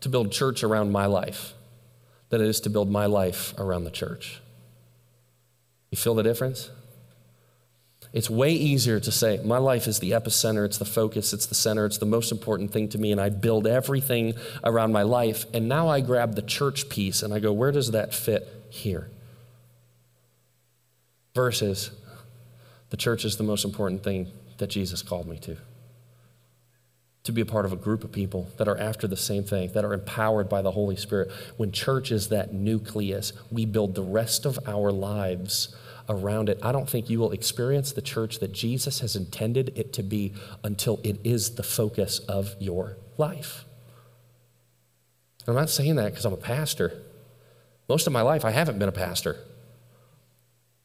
to 0.00 0.08
build 0.08 0.32
church 0.32 0.62
around 0.62 0.92
my 0.92 1.06
life 1.06 1.54
than 2.30 2.40
it 2.40 2.46
is 2.46 2.60
to 2.60 2.70
build 2.70 2.90
my 2.90 3.06
life 3.06 3.54
around 3.58 3.84
the 3.84 3.90
church. 3.90 4.40
You 5.90 5.96
feel 5.96 6.14
the 6.14 6.22
difference? 6.22 6.70
It's 8.12 8.30
way 8.30 8.52
easier 8.52 9.00
to 9.00 9.12
say, 9.12 9.38
my 9.44 9.58
life 9.58 9.86
is 9.86 9.98
the 9.98 10.12
epicenter, 10.12 10.64
it's 10.64 10.78
the 10.78 10.86
focus, 10.86 11.32
it's 11.32 11.46
the 11.46 11.54
center, 11.54 11.84
it's 11.84 11.98
the 11.98 12.06
most 12.06 12.32
important 12.32 12.72
thing 12.72 12.88
to 12.90 12.98
me, 12.98 13.12
and 13.12 13.20
I 13.20 13.28
build 13.28 13.66
everything 13.66 14.34
around 14.64 14.92
my 14.92 15.02
life. 15.02 15.44
And 15.52 15.68
now 15.68 15.88
I 15.88 16.00
grab 16.00 16.34
the 16.34 16.42
church 16.42 16.88
piece 16.88 17.22
and 17.22 17.34
I 17.34 17.38
go, 17.38 17.52
where 17.52 17.72
does 17.72 17.90
that 17.90 18.14
fit 18.14 18.48
here? 18.70 19.10
Versus, 21.34 21.90
the 22.90 22.96
church 22.96 23.26
is 23.26 23.36
the 23.36 23.44
most 23.44 23.64
important 23.64 24.02
thing 24.02 24.32
that 24.58 24.68
Jesus 24.68 25.02
called 25.02 25.26
me 25.26 25.38
to. 25.38 25.56
To 27.24 27.32
be 27.32 27.40
a 27.40 27.46
part 27.46 27.64
of 27.64 27.72
a 27.72 27.76
group 27.76 28.04
of 28.04 28.12
people 28.12 28.48
that 28.56 28.68
are 28.68 28.78
after 28.78 29.06
the 29.06 29.16
same 29.16 29.44
thing, 29.44 29.72
that 29.72 29.84
are 29.84 29.92
empowered 29.92 30.48
by 30.48 30.62
the 30.62 30.70
Holy 30.70 30.96
Spirit. 30.96 31.30
When 31.56 31.72
church 31.72 32.10
is 32.10 32.28
that 32.28 32.52
nucleus, 32.52 33.32
we 33.50 33.66
build 33.66 33.94
the 33.94 34.02
rest 34.02 34.46
of 34.46 34.58
our 34.66 34.90
lives 34.92 35.74
around 36.08 36.48
it. 36.48 36.58
I 36.62 36.72
don't 36.72 36.88
think 36.88 37.10
you 37.10 37.18
will 37.18 37.32
experience 37.32 37.92
the 37.92 38.00
church 38.00 38.38
that 38.38 38.52
Jesus 38.52 39.00
has 39.00 39.14
intended 39.14 39.72
it 39.76 39.92
to 39.94 40.02
be 40.02 40.32
until 40.64 41.00
it 41.04 41.20
is 41.22 41.56
the 41.56 41.62
focus 41.62 42.20
of 42.20 42.54
your 42.58 42.96
life. 43.18 43.64
I'm 45.46 45.54
not 45.54 45.70
saying 45.70 45.96
that 45.96 46.10
because 46.10 46.24
I'm 46.24 46.32
a 46.32 46.38
pastor. 46.38 47.02
Most 47.88 48.06
of 48.06 48.12
my 48.12 48.22
life, 48.22 48.44
I 48.44 48.50
haven't 48.50 48.78
been 48.78 48.88
a 48.88 48.92
pastor. 48.92 49.36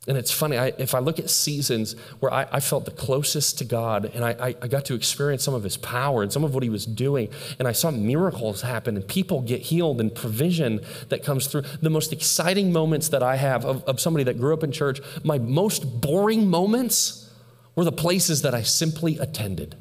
And 0.06 0.18
it's 0.18 0.32
funny, 0.32 0.58
I, 0.58 0.74
if 0.78 0.94
I 0.94 1.00
look 1.00 1.18
at 1.18 1.30
seasons 1.30 1.96
where 2.20 2.34
I, 2.34 2.46
I 2.52 2.60
felt 2.60 2.84
the 2.84 2.92
closest 2.92 3.58
to 3.60 3.66
God 3.66 4.12
and 4.14 4.26
I, 4.26 4.54
I, 4.62 4.68
got 4.68 4.84
to 4.86 4.96
experience 4.96 5.44
some 5.44 5.54
of 5.54 5.64
his 5.64 5.78
power 5.78 6.22
and 6.24 6.32
some 6.32 6.44
of 6.44 6.54
what 6.54 6.62
he 6.62 6.70
was 6.70 6.86
doing, 6.86 7.30
and 7.58 7.70
I 7.70 7.72
saw 7.72 7.90
miracles 7.90 8.64
happen 8.64 8.98
and 8.98 9.08
people 9.08 9.42
get 9.42 9.62
healed 9.62 10.02
and 10.02 10.14
provision 10.14 10.82
that 11.08 11.24
comes 11.24 11.48
through. 11.48 11.62
The 11.82 11.90
most 11.90 12.12
exciting 12.12 12.74
moments 12.74 13.10
that 13.10 13.24
I 13.24 13.38
have 13.38 13.64
of, 13.64 13.82
of 13.86 14.02
somebody 14.02 14.26
that 14.26 14.38
grew 14.38 14.54
up 14.54 14.62
in 14.62 14.74
church, 14.74 15.00
my 15.24 15.38
most 15.38 16.02
boring 16.02 16.50
moments 16.50 17.32
were 17.76 17.86
the 17.86 17.92
places 17.94 18.42
that 18.42 18.54
I 18.54 18.62
simply 18.62 19.18
attended. 19.20 19.78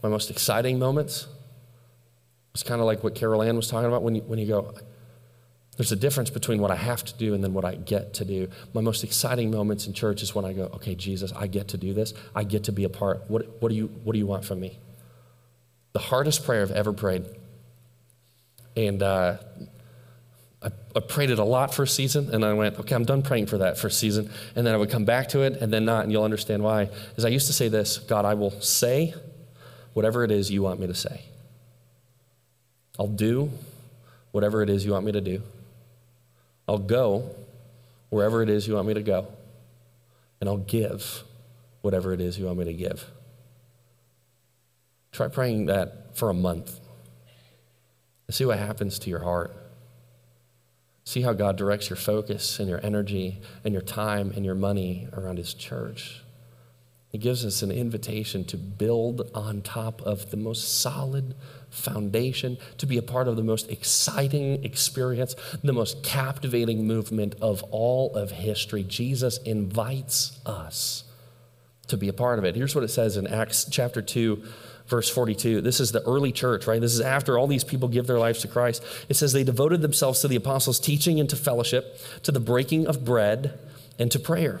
My 0.00 0.08
most 0.08 0.30
exciting 0.30 0.78
moments 0.78 1.26
was 2.52 2.62
kind 2.62 2.80
of 2.80 2.86
like 2.86 3.02
what 3.02 3.16
Carol 3.16 3.42
Ann 3.42 3.56
was 3.56 3.66
talking 3.66 3.88
about 3.88 4.04
when 4.04 4.14
you, 4.14 4.22
when 4.22 4.38
you 4.38 4.46
go, 4.46 4.74
there's 5.80 5.92
a 5.92 5.96
difference 5.96 6.28
between 6.28 6.60
what 6.60 6.70
I 6.70 6.76
have 6.76 7.02
to 7.06 7.14
do 7.14 7.32
and 7.32 7.42
then 7.42 7.54
what 7.54 7.64
I 7.64 7.74
get 7.74 8.12
to 8.14 8.24
do. 8.26 8.50
My 8.74 8.82
most 8.82 9.02
exciting 9.02 9.50
moments 9.50 9.86
in 9.86 9.94
church 9.94 10.20
is 10.20 10.34
when 10.34 10.44
I 10.44 10.52
go, 10.52 10.64
okay, 10.74 10.94
Jesus, 10.94 11.32
I 11.32 11.46
get 11.46 11.68
to 11.68 11.78
do 11.78 11.94
this. 11.94 12.12
I 12.36 12.44
get 12.44 12.64
to 12.64 12.72
be 12.72 12.84
a 12.84 12.90
part. 12.90 13.22
What, 13.28 13.62
what, 13.62 13.70
do, 13.70 13.74
you, 13.74 13.86
what 14.04 14.12
do 14.12 14.18
you 14.18 14.26
want 14.26 14.44
from 14.44 14.60
me? 14.60 14.78
The 15.94 15.98
hardest 15.98 16.44
prayer 16.44 16.60
I've 16.60 16.70
ever 16.70 16.92
prayed. 16.92 17.24
And 18.76 19.02
uh, 19.02 19.38
I, 20.62 20.68
I, 20.94 21.00
prayed 21.00 21.30
it 21.30 21.38
a 21.38 21.44
lot 21.44 21.72
for 21.72 21.84
a 21.84 21.88
season, 21.88 22.28
and 22.30 22.44
I 22.44 22.52
went, 22.52 22.78
okay, 22.80 22.94
I'm 22.94 23.06
done 23.06 23.22
praying 23.22 23.46
for 23.46 23.56
that 23.56 23.78
for 23.78 23.86
a 23.86 23.90
season. 23.90 24.28
And 24.54 24.66
then 24.66 24.74
I 24.74 24.76
would 24.76 24.90
come 24.90 25.06
back 25.06 25.30
to 25.30 25.40
it, 25.44 25.62
and 25.62 25.72
then 25.72 25.86
not, 25.86 26.02
and 26.02 26.12
you'll 26.12 26.24
understand 26.24 26.62
why. 26.62 26.90
Is 27.16 27.24
I 27.24 27.28
used 27.28 27.46
to 27.46 27.54
say 27.54 27.68
this 27.68 27.96
God, 27.96 28.26
I 28.26 28.34
will 28.34 28.50
say 28.60 29.14
whatever 29.94 30.24
it 30.24 30.30
is 30.30 30.50
you 30.50 30.60
want 30.60 30.78
me 30.78 30.88
to 30.88 30.94
say. 30.94 31.22
I'll 32.98 33.06
do 33.06 33.50
whatever 34.30 34.62
it 34.62 34.68
is 34.68 34.84
you 34.84 34.92
want 34.92 35.06
me 35.06 35.12
to 35.12 35.22
do. 35.22 35.42
I'll 36.70 36.78
go 36.78 37.34
wherever 38.10 38.44
it 38.44 38.48
is 38.48 38.68
you 38.68 38.74
want 38.74 38.86
me 38.86 38.94
to 38.94 39.02
go, 39.02 39.26
and 40.40 40.48
I'll 40.48 40.56
give 40.56 41.24
whatever 41.80 42.12
it 42.12 42.20
is 42.20 42.38
you 42.38 42.46
want 42.46 42.58
me 42.58 42.64
to 42.66 42.72
give. 42.72 43.10
Try 45.10 45.26
praying 45.26 45.66
that 45.66 46.16
for 46.16 46.30
a 46.30 46.34
month 46.34 46.78
and 48.28 48.34
see 48.36 48.44
what 48.44 48.60
happens 48.60 49.00
to 49.00 49.10
your 49.10 49.24
heart. 49.24 49.52
See 51.02 51.22
how 51.22 51.32
God 51.32 51.56
directs 51.56 51.90
your 51.90 51.96
focus 51.96 52.60
and 52.60 52.68
your 52.68 52.78
energy 52.86 53.40
and 53.64 53.72
your 53.72 53.82
time 53.82 54.32
and 54.36 54.44
your 54.44 54.54
money 54.54 55.08
around 55.12 55.38
His 55.38 55.54
church. 55.54 56.22
He 57.10 57.18
gives 57.18 57.44
us 57.44 57.62
an 57.62 57.72
invitation 57.72 58.44
to 58.46 58.56
build 58.56 59.30
on 59.34 59.62
top 59.62 60.00
of 60.02 60.30
the 60.30 60.36
most 60.36 60.80
solid 60.80 61.34
foundation, 61.68 62.56
to 62.78 62.86
be 62.86 62.98
a 62.98 63.02
part 63.02 63.26
of 63.26 63.36
the 63.36 63.42
most 63.42 63.68
exciting 63.70 64.64
experience, 64.64 65.34
the 65.62 65.72
most 65.72 66.04
captivating 66.04 66.86
movement 66.86 67.34
of 67.40 67.64
all 67.64 68.14
of 68.14 68.30
history. 68.30 68.84
Jesus 68.84 69.38
invites 69.38 70.38
us 70.46 71.04
to 71.88 71.96
be 71.96 72.08
a 72.08 72.12
part 72.12 72.38
of 72.38 72.44
it. 72.44 72.54
Here's 72.54 72.76
what 72.76 72.84
it 72.84 72.88
says 72.88 73.16
in 73.16 73.26
Acts 73.26 73.66
chapter 73.68 74.00
2 74.00 74.42
verse 74.86 75.08
42. 75.08 75.60
This 75.60 75.78
is 75.78 75.92
the 75.92 76.02
early 76.02 76.32
church, 76.32 76.66
right? 76.66 76.80
This 76.80 76.92
is 76.92 77.00
after 77.00 77.38
all 77.38 77.46
these 77.46 77.64
people 77.64 77.88
give 77.88 78.08
their 78.08 78.18
lives 78.18 78.40
to 78.40 78.48
Christ. 78.48 78.84
It 79.08 79.14
says 79.14 79.32
they 79.32 79.44
devoted 79.44 79.82
themselves 79.82 80.20
to 80.20 80.28
the 80.28 80.36
apostles' 80.36 80.80
teaching 80.80 81.20
and 81.20 81.30
to 81.30 81.36
fellowship, 81.36 81.98
to 82.24 82.32
the 82.32 82.40
breaking 82.40 82.88
of 82.88 83.04
bread, 83.04 83.58
and 84.00 84.10
to 84.10 84.18
prayer. 84.18 84.60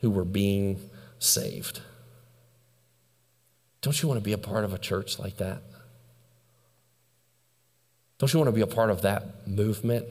who 0.00 0.10
were 0.10 0.24
being 0.24 0.80
saved. 1.18 1.80
Don't 3.80 4.00
you 4.02 4.08
want 4.08 4.18
to 4.18 4.24
be 4.24 4.32
a 4.32 4.38
part 4.38 4.64
of 4.64 4.72
a 4.74 4.78
church 4.78 5.18
like 5.18 5.36
that? 5.38 5.62
Don't 8.18 8.32
you 8.32 8.38
want 8.38 8.48
to 8.48 8.52
be 8.52 8.60
a 8.60 8.66
part 8.66 8.90
of 8.90 9.02
that 9.02 9.46
movement? 9.46 10.06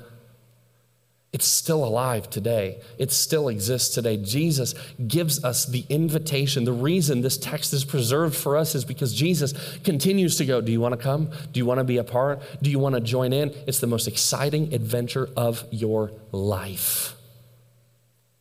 It's 1.33 1.45
still 1.45 1.83
alive 1.83 2.29
today. 2.29 2.79
It 2.97 3.11
still 3.11 3.49
exists 3.49 3.93
today. 3.93 4.15
Jesus 4.15 4.73
gives 5.07 5.43
us 5.43 5.65
the 5.65 5.83
invitation. 5.89 6.63
The 6.63 6.71
reason 6.71 7.21
this 7.21 7.37
text 7.37 7.73
is 7.73 7.83
preserved 7.83 8.33
for 8.33 8.55
us 8.55 8.75
is 8.75 8.85
because 8.85 9.13
Jesus 9.13 9.53
continues 9.83 10.37
to 10.37 10.45
go, 10.45 10.61
Do 10.61 10.71
you 10.71 10.79
want 10.79 10.93
to 10.93 10.97
come? 10.97 11.29
Do 11.51 11.59
you 11.59 11.65
want 11.65 11.79
to 11.79 11.83
be 11.83 11.97
a 11.97 12.03
part? 12.03 12.41
Do 12.61 12.71
you 12.71 12.79
want 12.79 12.95
to 12.95 13.01
join 13.01 13.33
in? 13.33 13.53
It's 13.67 13.79
the 13.79 13.87
most 13.87 14.07
exciting 14.07 14.73
adventure 14.73 15.29
of 15.35 15.65
your 15.69 16.11
life. 16.31 17.16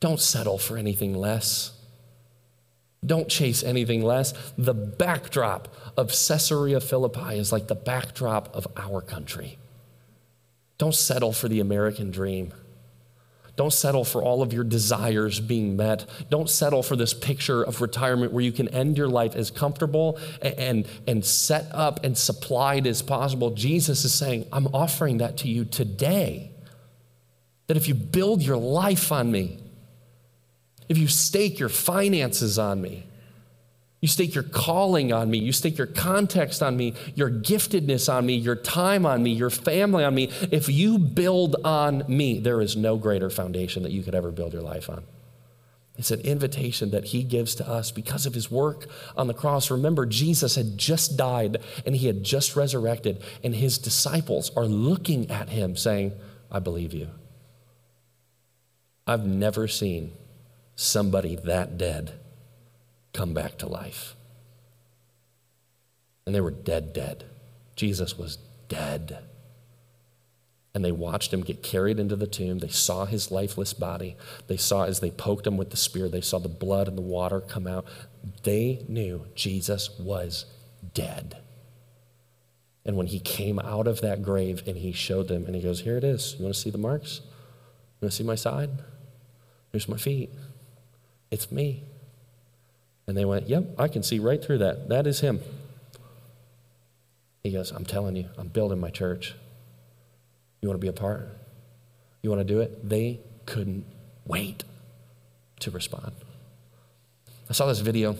Don't 0.00 0.20
settle 0.20 0.59
for 0.59 0.76
anything 0.76 1.14
less. 1.14 1.72
Don't 3.04 3.28
chase 3.28 3.62
anything 3.62 4.02
less. 4.02 4.32
The 4.59 4.74
backdrop 4.74 5.68
of 5.96 6.09
Caesarea 6.09 6.80
Philippi 6.80 7.38
is 7.38 7.52
like 7.52 7.68
the 7.68 7.74
backdrop 7.74 8.54
of 8.54 8.66
our 8.76 9.00
country. 9.00 9.59
Don't 10.78 10.94
settle 10.94 11.32
for 11.32 11.48
the 11.48 11.61
American 11.61 12.11
dream. 12.11 12.52
Don't 13.54 13.72
settle 13.72 14.04
for 14.04 14.22
all 14.22 14.42
of 14.42 14.52
your 14.52 14.64
desires 14.64 15.40
being 15.40 15.76
met. 15.76 16.04
Don't 16.28 16.50
settle 16.50 16.82
for 16.82 16.94
this 16.94 17.14
picture 17.14 17.62
of 17.62 17.80
retirement 17.80 18.32
where 18.32 18.44
you 18.44 18.52
can 18.52 18.68
end 18.68 18.98
your 18.98 19.09
life 19.09 19.35
as 19.35 19.50
comfortable 19.50 20.18
and, 20.42 20.87
and 21.06 21.24
set 21.24 21.66
up 21.72 22.04
and 22.04 22.18
supplied 22.18 22.87
as 22.87 23.00
possible. 23.00 23.50
Jesus 23.50 24.04
is 24.04 24.12
saying, 24.12 24.46
I'm 24.52 24.66
offering 24.74 25.18
that 25.18 25.38
to 25.38 25.48
you 25.48 25.64
today. 25.64 26.50
That 27.68 27.78
if 27.78 27.88
you 27.88 27.94
build 27.94 28.42
your 28.42 28.59
life 28.59 29.11
on 29.11 29.32
me, 29.32 29.59
if 30.88 30.99
you 30.99 31.09
stake 31.09 31.59
your 31.59 31.68
finances 31.68 32.59
on 32.59 32.81
me, 32.81 33.07
you 34.01 34.09
stake 34.09 34.35
your 34.35 34.44
calling 34.44 35.12
on 35.12 35.31
me, 35.31 35.38
you 35.38 35.53
stake 35.53 35.79
your 35.79 35.87
context 35.87 36.62
on 36.62 36.77
me, 36.77 36.94
your 37.14 37.31
giftedness 37.31 38.12
on 38.12 38.27
me, 38.27 38.35
your 38.35 38.55
time 38.55 39.07
on 39.07 39.22
me, 39.22 39.33
your 39.33 39.51
family 39.51 40.05
on 40.05 40.14
me. 40.14 40.31
If 40.53 40.68
you 40.68 40.99
build 40.99 41.57
on 41.64 42.05
me, 42.07 42.38
there 42.38 42.61
is 42.61 42.77
no 42.77 42.99
greater 42.99 43.31
foundation 43.31 43.83
that 43.83 43.92
you 43.92 44.03
could 44.03 44.14
ever 44.14 44.31
build 44.31 44.53
your 44.53 44.62
life 44.62 44.90
on. 44.90 45.03
It's 45.99 46.11
an 46.11 46.20
invitation 46.20 46.90
that 46.90 47.07
he 47.07 47.22
gives 47.22 47.55
to 47.55 47.66
us 47.66 47.90
because 47.90 48.27
of 48.27 48.35
his 48.35 48.51
work 48.51 48.87
on 49.16 49.29
the 49.29 49.35
cross. 49.35 49.70
Remember, 49.70 50.05
Jesus 50.05 50.55
had 50.55 50.77
just 50.77 51.16
died 51.16 51.57
and 51.87 51.96
he 51.96 52.07
had 52.07 52.22
just 52.22 52.55
resurrected, 52.55 53.22
and 53.42 53.55
his 53.55 53.79
disciples 53.79 54.51
are 54.57 54.66
looking 54.66 55.31
at 55.31 55.49
him 55.49 55.75
saying, 55.75 56.12
I 56.51 56.59
believe 56.59 56.92
you. 56.92 57.09
I've 59.07 59.25
never 59.25 59.66
seen 59.66 60.12
somebody 60.77 61.35
that 61.35 61.79
dead 61.79 62.12
come 63.12 63.35
back 63.35 63.59
to 63.59 63.67
life. 63.67 64.15
And 66.27 66.35
they 66.35 66.41
were 66.41 66.51
dead, 66.51 66.93
dead. 66.93 67.25
Jesus 67.75 68.19
was 68.19 68.37
dead. 68.69 69.19
And 70.75 70.85
they 70.85 70.93
watched 70.93 71.33
him 71.33 71.41
get 71.41 71.62
carried 71.62 71.99
into 71.99 72.17
the 72.17 72.27
tomb. 72.27 72.59
They 72.59 72.69
saw 72.69 73.07
his 73.07 73.31
lifeless 73.31 73.73
body. 73.73 74.17
They 74.47 74.59
saw 74.59 74.85
as 74.85 75.01
they 75.01 75.11
poked 75.11 75.47
him 75.47 75.57
with 75.57 75.71
the 75.71 75.77
spear, 75.77 76.09
they 76.09 76.21
saw 76.21 76.39
the 76.39 76.49
blood 76.49 76.87
and 76.87 76.99
the 76.99 77.03
water 77.03 77.41
come 77.41 77.67
out. 77.67 77.87
They 78.43 78.85
knew 78.87 79.27
Jesus 79.35 79.89
was 79.99 80.45
dead. 80.93 81.39
And 82.85 82.97
when 82.97 83.07
he 83.07 83.19
came 83.19 83.59
out 83.59 83.87
of 83.87 84.03
that 84.03 84.23
grave 84.23 84.62
and 84.67 84.77
he 84.77 84.93
showed 84.93 85.29
them, 85.29 85.47
and 85.47 85.55
he 85.57 85.62
goes, 85.62 85.81
Here 85.81 85.97
it 85.97 86.05
is. 86.05 86.37
You 86.39 86.45
want 86.45 86.55
to 86.55 86.61
see 86.61 86.71
the 86.71 86.79
marks? 86.79 87.21
You 87.25 88.07
want 88.07 88.12
to 88.12 88.17
see 88.17 88.25
my 88.25 88.35
side? 88.35 88.71
Here's 89.73 89.89
my 89.89 89.97
feet. 89.97 90.31
It's 91.31 91.51
me. 91.51 91.85
And 93.07 93.17
they 93.17 93.25
went, 93.25 93.49
Yep, 93.49 93.75
I 93.79 93.89
can 93.89 94.03
see 94.03 94.19
right 94.19 94.43
through 94.43 94.59
that. 94.59 94.89
That 94.89 95.07
is 95.07 95.21
him. 95.21 95.41
He 97.43 97.53
goes, 97.53 97.71
I'm 97.71 97.85
telling 97.85 98.17
you, 98.17 98.29
I'm 98.37 98.49
building 98.49 98.81
my 98.81 98.91
church. 98.91 99.35
You 100.61 100.69
want 100.69 100.81
to 100.81 100.85
be 100.85 100.89
a 100.89 100.93
part? 100.93 101.29
You 102.23 102.31
want 102.31 102.41
to 102.41 102.45
do 102.45 102.61
it? 102.61 102.89
They 102.89 103.21
couldn't 103.45 103.85
wait 104.27 104.65
to 105.61 105.71
respond. 105.71 106.12
I 107.49 107.53
saw 107.53 107.67
this 107.67 107.79
video 107.79 108.17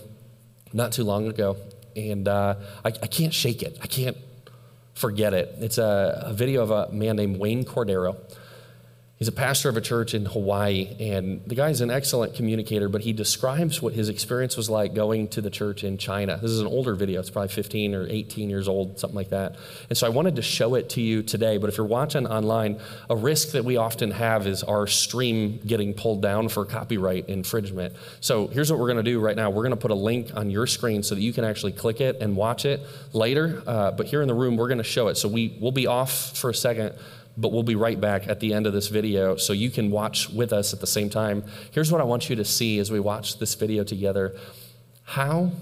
not 0.73 0.93
too 0.93 1.03
long 1.03 1.27
ago, 1.27 1.57
and 1.97 2.29
uh, 2.29 2.55
I, 2.85 2.89
I, 2.89 3.07
can't 3.09 3.35
shake 3.35 3.63
it. 3.63 3.79
I 3.83 3.89
can't 3.89 4.17
forget 4.95 5.35
it. 5.35 5.57
It's 5.59 5.79
a, 5.79 6.23
a 6.27 6.33
video 6.33 6.63
of 6.63 6.71
a 6.71 6.93
man 6.93 7.17
named 7.17 7.39
Wayne 7.39 7.65
Cordeiro. 7.65 8.17
He's 9.19 9.29
a 9.29 9.33
pastor 9.33 9.71
of 9.71 9.79
a 9.79 9.81
church 9.81 10.13
in 10.13 10.27
Hawaii, 10.27 10.95
and 11.01 11.41
the 11.47 11.55
guy's 11.55 11.81
an 11.81 11.91
excellent 11.91 12.35
communicator, 12.35 12.91
but 12.91 13.01
he 13.01 13.15
describes 13.15 13.81
what 13.81 13.95
his 13.95 14.11
experience 14.11 14.59
was 14.59 14.69
like 14.69 14.93
going 14.93 15.29
to 15.29 15.41
the 15.41 15.49
church 15.49 15.85
in 15.85 15.97
China. 15.97 16.39
This 16.43 16.51
is 16.51 16.61
an 16.61 16.67
older 16.67 16.95
video, 16.95 17.21
it's 17.21 17.31
probably 17.31 17.49
15 17.49 17.95
or 17.95 18.07
18 18.07 18.51
years 18.51 18.69
old, 18.69 19.01
something 19.01 19.17
like 19.17 19.31
that. 19.31 19.57
And 19.89 19.97
so 19.97 20.07
I 20.07 20.11
wanted 20.11 20.37
to 20.37 20.43
show 20.43 20.75
it 20.75 20.91
to 20.91 21.01
you 21.01 21.23
today, 21.23 21.57
but 21.57 21.71
if 21.71 21.79
you're 21.79 21.87
watching 21.87 22.27
online, 22.27 22.79
a 23.09 23.17
risk 23.17 23.53
that 23.53 23.65
we 23.65 23.79
often 23.79 24.11
have 24.11 24.47
is 24.47 24.63
our 24.63 24.87
stream 24.87 25.61
getting 25.67 25.95
pulled 25.95 26.21
down 26.21 26.51
for 26.51 26.67
copyright 26.67 27.27
infringement. 27.31 27.95
So 28.21 28.49
here's 28.49 28.71
what 28.71 28.79
we're 28.79 28.93
going 28.93 29.03
to 29.03 29.11
do 29.11 29.19
right 29.19 29.37
now 29.37 29.49
we're 29.49 29.63
going 29.63 29.71
to 29.71 29.81
put 29.81 29.93
a 29.93 29.95
link 29.95 30.37
on 30.37 30.51
your 30.51 30.67
screen 30.67 31.03
so 31.03 31.15
that 31.15 31.23
you 31.23 31.33
can 31.33 31.45
actually 31.45 31.73
click 31.73 32.03
it 32.03 32.21
and 32.21 32.37
watch 32.37 32.67
it 32.67 32.83
later. 33.15 33.63
Uh, 33.67 33.93
but 33.93 34.09
here 34.09 34.21
in 34.21 34.29
the 34.29 34.35
room, 34.35 34.59
we're 34.59 34.69
going 34.69 34.77
to 34.77 34.85
show 34.85 35.09
it. 35.09 35.15
So 35.15 35.27
we, 35.27 35.57
we'll 35.59 35.73
be 35.73 35.87
off 35.87 36.37
for 36.37 36.51
a 36.51 36.55
second 36.55 36.95
but 37.37 37.53
we'll 37.53 37.63
be 37.63 37.75
right 37.75 38.01
back 38.01 38.29
at 38.29 38.41
the 38.41 38.55
end 38.55 38.67
of 38.67 38.73
this 38.73 38.89
video 38.89 39.37
so 39.37 39.53
you 39.53 39.71
can 39.71 39.91
watch 39.91 40.31
with 40.31 40.53
us 40.53 40.73
at 40.73 40.81
the 40.81 40.87
same 40.87 41.11
time. 41.11 41.45
Here's 41.71 41.93
what 41.93 42.01
I 42.01 42.05
want 42.05 42.31
you 42.31 42.37
to 42.37 42.45
see 42.45 42.79
as 42.79 42.91
we 42.91 43.01
watch 43.01 43.39
this 43.39 43.55
video 43.55 43.85
together. 43.85 44.35
How 45.05 45.53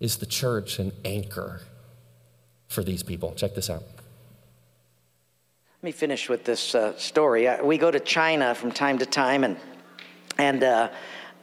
is 0.00 0.16
the 0.16 0.26
church 0.26 0.78
an 0.78 0.92
anchor 1.04 1.62
for 2.68 2.84
these 2.84 3.02
people? 3.02 3.32
Check 3.34 3.54
this 3.54 3.70
out. 3.70 3.82
Let 5.80 5.82
me 5.82 5.92
finish 5.92 6.28
with 6.28 6.44
this 6.44 6.74
uh, 6.74 6.96
story. 6.98 7.48
Uh, 7.48 7.64
we 7.64 7.78
go 7.78 7.90
to 7.90 8.00
China 8.00 8.54
from 8.54 8.72
time 8.72 8.98
to 8.98 9.06
time 9.06 9.44
and, 9.44 9.56
and 10.36 10.62
uh, 10.62 10.90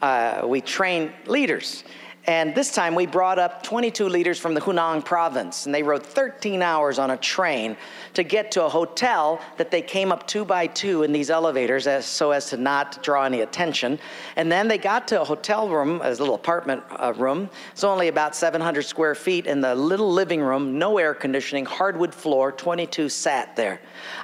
uh 0.01 0.41
we 0.45 0.61
train 0.61 1.11
leaders. 1.25 1.83
And 2.27 2.55
this 2.55 2.71
time 2.71 2.95
we 2.95 3.05
brought 3.05 3.37
up 3.37 3.61
22 3.61 4.09
leaders 4.09 4.39
from 4.39 4.55
the 4.55 4.61
Hunan 4.61 5.05
province, 5.05 5.67
and 5.67 5.75
they 5.75 5.83
rode 5.83 6.03
13 6.03 6.63
hours 6.63 6.97
on 6.97 7.11
a 7.11 7.17
train 7.17 7.77
to 8.15 8.23
get 8.23 8.51
to 8.53 8.65
a 8.65 8.69
hotel 8.69 9.39
that 9.57 9.69
they 9.69 9.83
came 9.83 10.11
up 10.11 10.25
two 10.25 10.43
by 10.43 10.65
two 10.65 11.03
in 11.03 11.11
these 11.11 11.29
elevators 11.29 11.85
as, 11.85 12.03
so 12.03 12.31
as 12.31 12.49
to 12.49 12.57
not 12.57 13.03
draw 13.03 13.25
any 13.25 13.41
attention. 13.41 13.99
And 14.37 14.51
then 14.51 14.67
they 14.67 14.79
got 14.79 15.07
to 15.09 15.21
a 15.21 15.23
hotel 15.23 15.69
room, 15.69 16.01
a 16.03 16.09
little 16.09 16.33
apartment 16.33 16.81
uh, 16.89 17.13
room. 17.15 17.47
It's 17.73 17.83
only 17.83 18.07
about 18.07 18.35
700 18.35 18.81
square 18.81 19.13
feet 19.13 19.45
in 19.45 19.61
the 19.61 19.75
little 19.75 20.11
living 20.11 20.41
room, 20.41 20.79
no 20.79 20.97
air 20.97 21.13
conditioning, 21.13 21.65
hardwood 21.65 22.13
floor, 22.13 22.51
22 22.51 23.07
sat 23.07 23.55
there. 23.55 23.79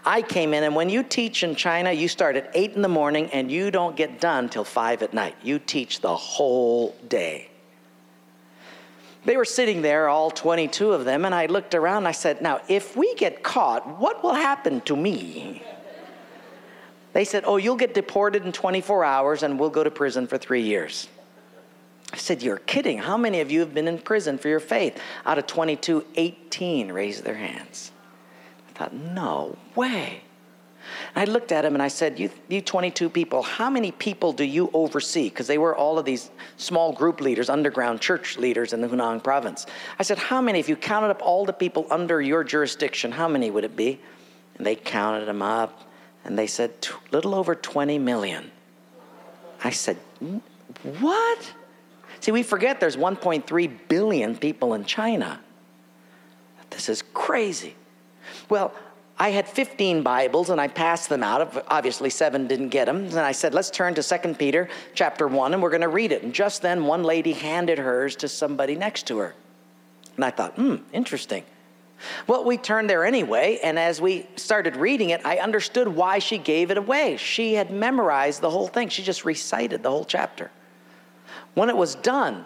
I 0.05 0.23
came 0.23 0.55
in, 0.55 0.63
and 0.63 0.75
when 0.75 0.89
you 0.89 1.03
teach 1.03 1.43
in 1.43 1.53
China, 1.53 1.91
you 1.91 2.07
start 2.07 2.35
at 2.35 2.49
8 2.55 2.73
in 2.73 2.81
the 2.81 2.87
morning 2.87 3.29
and 3.31 3.51
you 3.51 3.69
don't 3.69 3.95
get 3.95 4.19
done 4.19 4.49
till 4.49 4.63
5 4.63 5.03
at 5.03 5.13
night. 5.13 5.35
You 5.43 5.59
teach 5.59 6.01
the 6.01 6.15
whole 6.15 6.95
day. 7.07 7.50
They 9.23 9.37
were 9.37 9.45
sitting 9.45 9.81
there, 9.81 10.09
all 10.09 10.31
22 10.31 10.93
of 10.93 11.05
them, 11.05 11.25
and 11.25 11.35
I 11.35 11.45
looked 11.45 11.75
around 11.75 11.97
and 11.97 12.07
I 12.07 12.11
said, 12.11 12.41
Now, 12.41 12.61
if 12.67 12.95
we 12.95 13.13
get 13.15 13.43
caught, 13.43 13.99
what 13.99 14.23
will 14.23 14.33
happen 14.33 14.81
to 14.81 14.95
me? 14.95 15.63
They 17.13 17.25
said, 17.25 17.43
Oh, 17.45 17.57
you'll 17.57 17.75
get 17.75 17.93
deported 17.93 18.45
in 18.45 18.51
24 18.51 19.03
hours 19.03 19.43
and 19.43 19.59
we'll 19.59 19.69
go 19.69 19.83
to 19.83 19.91
prison 19.91 20.27
for 20.27 20.37
three 20.37 20.61
years. 20.61 21.07
I 22.11 22.17
said, 22.17 22.41
You're 22.41 22.57
kidding. 22.57 22.97
How 22.97 23.17
many 23.17 23.41
of 23.41 23.51
you 23.51 23.59
have 23.59 23.73
been 23.73 23.87
in 23.87 23.99
prison 23.99 24.37
for 24.37 24.47
your 24.47 24.59
faith? 24.59 24.99
Out 25.25 25.37
of 25.37 25.45
22, 25.45 26.05
18 26.15 26.91
raised 26.91 27.23
their 27.23 27.35
hands. 27.35 27.91
I 28.69 28.77
thought, 28.77 28.93
No 28.93 29.57
way. 29.75 30.23
And 31.15 31.29
I 31.29 31.31
looked 31.31 31.51
at 31.51 31.65
him 31.65 31.73
and 31.73 31.81
I 31.81 31.87
said, 31.87 32.19
you, 32.19 32.29
you 32.47 32.61
22 32.61 33.09
people, 33.09 33.41
how 33.41 33.69
many 33.69 33.91
people 33.91 34.33
do 34.33 34.43
you 34.43 34.69
oversee? 34.73 35.29
Because 35.29 35.47
they 35.47 35.57
were 35.57 35.75
all 35.75 35.99
of 35.99 36.05
these 36.05 36.31
small 36.57 36.93
group 36.93 37.21
leaders, 37.21 37.49
underground 37.49 38.01
church 38.01 38.37
leaders 38.37 38.73
in 38.73 38.81
the 38.81 38.87
Hunan 38.87 39.23
province. 39.23 39.65
I 39.99 40.03
said, 40.03 40.17
How 40.17 40.41
many, 40.41 40.59
if 40.59 40.69
you 40.69 40.75
counted 40.75 41.09
up 41.09 41.21
all 41.21 41.45
the 41.45 41.53
people 41.53 41.87
under 41.89 42.21
your 42.21 42.43
jurisdiction, 42.43 43.11
how 43.11 43.27
many 43.27 43.51
would 43.51 43.63
it 43.63 43.75
be? 43.75 43.99
And 44.57 44.65
they 44.65 44.75
counted 44.75 45.25
them 45.25 45.41
up 45.41 45.89
and 46.23 46.37
they 46.37 46.47
said, 46.47 46.71
Little 47.11 47.35
over 47.35 47.55
20 47.55 47.99
million. 47.99 48.51
I 49.63 49.71
said, 49.71 49.97
What? 50.99 51.53
See, 52.19 52.31
we 52.31 52.43
forget 52.43 52.79
there's 52.79 52.97
1.3 52.97 53.77
billion 53.87 54.35
people 54.37 54.73
in 54.75 54.85
China. 54.85 55.39
This 56.69 56.87
is 56.89 57.03
crazy. 57.13 57.75
Well, 58.49 58.73
I 59.21 59.29
had 59.29 59.47
15 59.47 60.01
Bibles 60.01 60.49
and 60.49 60.59
I 60.59 60.67
passed 60.67 61.07
them 61.07 61.21
out. 61.21 61.63
Obviously, 61.67 62.09
seven 62.09 62.47
didn't 62.47 62.69
get 62.69 62.85
them. 62.85 63.05
And 63.05 63.19
I 63.19 63.33
said, 63.33 63.53
let's 63.53 63.69
turn 63.69 63.93
to 63.93 64.01
2 64.01 64.33
Peter 64.33 64.67
chapter 64.95 65.27
1 65.27 65.53
and 65.53 65.61
we're 65.61 65.69
going 65.69 65.81
to 65.81 65.89
read 65.89 66.11
it. 66.11 66.23
And 66.23 66.33
just 66.33 66.63
then, 66.63 66.87
one 66.87 67.03
lady 67.03 67.33
handed 67.33 67.77
hers 67.77 68.15
to 68.15 68.27
somebody 68.27 68.75
next 68.75 69.05
to 69.09 69.19
her. 69.19 69.35
And 70.15 70.25
I 70.25 70.31
thought, 70.31 70.55
hmm, 70.55 70.77
interesting. 70.91 71.43
Well, 72.25 72.45
we 72.45 72.57
turned 72.57 72.89
there 72.89 73.05
anyway, 73.05 73.59
and 73.63 73.77
as 73.77 74.01
we 74.01 74.25
started 74.37 74.75
reading 74.75 75.11
it, 75.11 75.23
I 75.23 75.37
understood 75.37 75.87
why 75.87 76.17
she 76.17 76.39
gave 76.39 76.71
it 76.71 76.79
away. 76.79 77.17
She 77.17 77.53
had 77.53 77.69
memorized 77.69 78.41
the 78.41 78.49
whole 78.49 78.65
thing, 78.65 78.89
she 78.89 79.03
just 79.03 79.23
recited 79.23 79.83
the 79.83 79.91
whole 79.91 80.03
chapter. 80.03 80.49
When 81.53 81.69
it 81.69 81.77
was 81.77 81.93
done, 81.93 82.43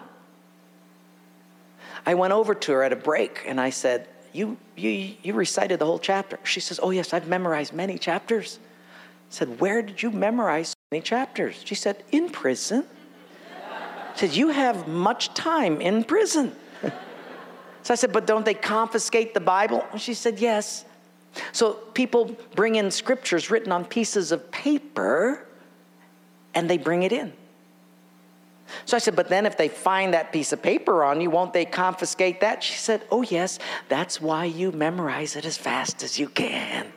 I 2.04 2.12
went 2.12 2.34
over 2.34 2.54
to 2.54 2.72
her 2.72 2.82
at 2.82 2.92
a 2.92 2.96
break 2.96 3.44
and 3.46 3.58
I 3.58 3.70
said, 3.70 4.08
you, 4.36 4.56
you, 4.76 5.14
you 5.22 5.32
recited 5.32 5.78
the 5.78 5.86
whole 5.86 5.98
chapter. 5.98 6.38
She 6.44 6.60
says, 6.60 6.78
Oh, 6.82 6.90
yes, 6.90 7.12
I've 7.12 7.26
memorized 7.26 7.72
many 7.72 7.96
chapters. 7.96 8.58
I 9.30 9.34
said, 9.34 9.60
Where 9.60 9.80
did 9.80 10.02
you 10.02 10.10
memorize 10.10 10.68
so 10.68 10.74
many 10.92 11.02
chapters? 11.02 11.62
She 11.64 11.74
said, 11.74 12.04
In 12.12 12.28
prison. 12.28 12.84
She 14.14 14.26
said, 14.26 14.36
You 14.36 14.48
have 14.48 14.86
much 14.86 15.32
time 15.32 15.80
in 15.80 16.04
prison. 16.04 16.54
so 17.82 17.94
I 17.94 17.96
said, 17.96 18.12
But 18.12 18.26
don't 18.26 18.44
they 18.44 18.54
confiscate 18.54 19.32
the 19.32 19.40
Bible? 19.40 19.84
She 19.96 20.12
said, 20.12 20.38
Yes. 20.38 20.84
So 21.52 21.74
people 21.94 22.36
bring 22.54 22.76
in 22.76 22.90
scriptures 22.90 23.50
written 23.50 23.72
on 23.72 23.84
pieces 23.84 24.32
of 24.32 24.50
paper 24.50 25.46
and 26.54 26.68
they 26.68 26.78
bring 26.78 27.02
it 27.02 27.12
in. 27.12 27.32
So 28.84 28.96
I 28.96 29.00
said, 29.00 29.16
But 29.16 29.28
then 29.28 29.46
if 29.46 29.56
they 29.56 29.68
find 29.68 30.14
that 30.14 30.32
piece 30.32 30.52
of 30.52 30.62
paper 30.62 31.04
on 31.04 31.20
you, 31.20 31.30
won't 31.30 31.52
they 31.52 31.64
confiscate 31.64 32.40
that? 32.40 32.62
She 32.62 32.74
said, 32.74 33.02
Oh, 33.10 33.22
yes, 33.22 33.58
that's 33.88 34.20
why 34.20 34.44
you 34.44 34.72
memorize 34.72 35.36
it 35.36 35.44
as 35.44 35.56
fast 35.56 36.02
as 36.02 36.18
you 36.18 36.28
can. 36.28 36.92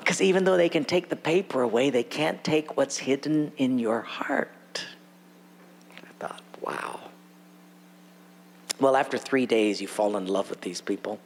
Because 0.00 0.22
even 0.22 0.44
though 0.44 0.56
they 0.56 0.70
can 0.70 0.84
take 0.84 1.10
the 1.10 1.16
paper 1.16 1.60
away, 1.60 1.90
they 1.90 2.02
can't 2.02 2.42
take 2.42 2.76
what's 2.78 2.96
hidden 2.96 3.52
in 3.58 3.78
your 3.78 4.00
heart. 4.00 4.86
I 5.92 6.12
thought, 6.18 6.42
wow. 6.62 6.98
Well, 8.80 8.96
after 8.96 9.18
three 9.18 9.44
days, 9.44 9.82
you 9.82 9.88
fall 9.88 10.16
in 10.16 10.26
love 10.26 10.48
with 10.48 10.62
these 10.62 10.80
people. 10.80 11.18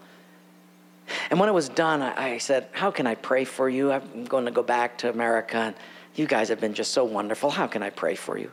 And 1.31 1.39
when 1.39 1.49
it 1.49 1.53
was 1.53 1.69
done, 1.69 2.03
I, 2.03 2.33
I 2.35 2.39
said, 2.39 2.69
How 2.73 2.91
can 2.91 3.07
I 3.07 3.15
pray 3.15 3.45
for 3.45 3.69
you? 3.69 3.93
I'm 3.93 4.25
going 4.25 4.47
to 4.47 4.51
go 4.51 4.63
back 4.63 4.99
to 4.99 5.11
America. 5.11 5.57
And 5.57 5.77
you 6.15 6.27
guys 6.27 6.49
have 6.49 6.61
been 6.61 6.75
just 6.75 6.93
so 6.93 7.05
wonderful. 7.05 7.51
How 7.51 7.67
can 7.67 7.83
I 7.83 7.91
pray 7.91 8.15
for 8.15 8.39
you? 8.39 8.51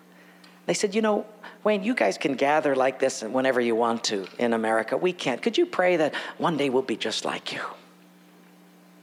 They 0.70 0.76
said, 0.76 0.94
You 0.94 1.02
know, 1.02 1.26
Wayne, 1.64 1.84
you 1.84 1.96
guys 1.96 2.20
can 2.20 2.36
gather 2.36 2.76
like 2.76 3.00
this 3.00 3.24
whenever 3.24 3.60
you 3.60 3.74
want 3.74 4.04
to 4.04 4.28
in 4.38 4.54
America. 4.54 4.98
We 4.98 5.14
can't. 5.14 5.42
Could 5.42 5.58
you 5.58 5.66
pray 5.66 5.98
that 5.98 6.14
one 6.38 6.58
day 6.58 6.70
we'll 6.70 6.84
be 6.84 6.96
just 6.96 7.26
like 7.26 7.52
you? 7.52 7.62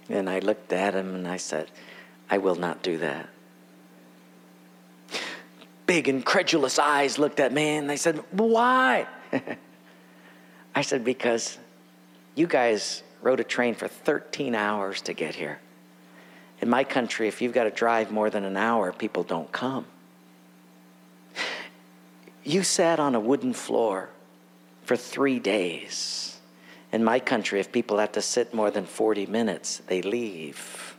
And 0.09 0.31
I 0.31 0.39
looked 0.39 0.73
at 0.73 0.95
him 0.95 1.17
and 1.17 1.27
I 1.27 1.39
said, 1.39 1.69
I 2.31 2.39
will 2.39 2.55
not 2.55 2.85
do 2.85 2.99
that. 2.99 3.29
Big, 5.87 6.09
incredulous 6.09 6.79
eyes 6.79 7.19
looked 7.19 7.41
at 7.41 7.53
me 7.53 7.79
and 7.79 7.91
they 7.91 7.97
said, 7.97 8.23
Why? 8.31 9.09
I 10.77 10.83
said, 10.83 11.05
Because 11.05 11.59
you 12.37 12.47
guys 12.47 13.03
rode 13.23 13.41
a 13.41 13.45
train 13.45 13.75
for 13.75 13.89
13 13.89 14.55
hours 14.55 15.03
to 15.03 15.15
get 15.15 15.35
here. 15.35 15.59
In 16.61 16.71
my 16.71 16.85
country, 16.85 17.27
if 17.27 17.43
you've 17.43 17.53
got 17.53 17.65
to 17.65 17.73
drive 17.73 18.13
more 18.13 18.31
than 18.31 18.45
an 18.45 18.57
hour, 18.57 18.93
people 18.93 19.25
don't 19.25 19.51
come. 19.51 19.87
You 22.45 22.63
sat 22.63 23.01
on 23.01 23.15
a 23.15 23.21
wooden 23.21 23.53
floor 23.53 24.11
for 24.85 24.97
three 24.97 25.39
days. 25.39 26.39
In 26.93 27.03
my 27.03 27.19
country, 27.19 27.59
if 27.59 27.73
people 27.73 27.99
have 27.99 28.13
to 28.13 28.23
sit 28.23 28.55
more 28.55 28.71
than 28.71 28.87
40 28.87 29.27
minutes, 29.27 29.83
they 29.89 30.01
leave. 30.01 30.97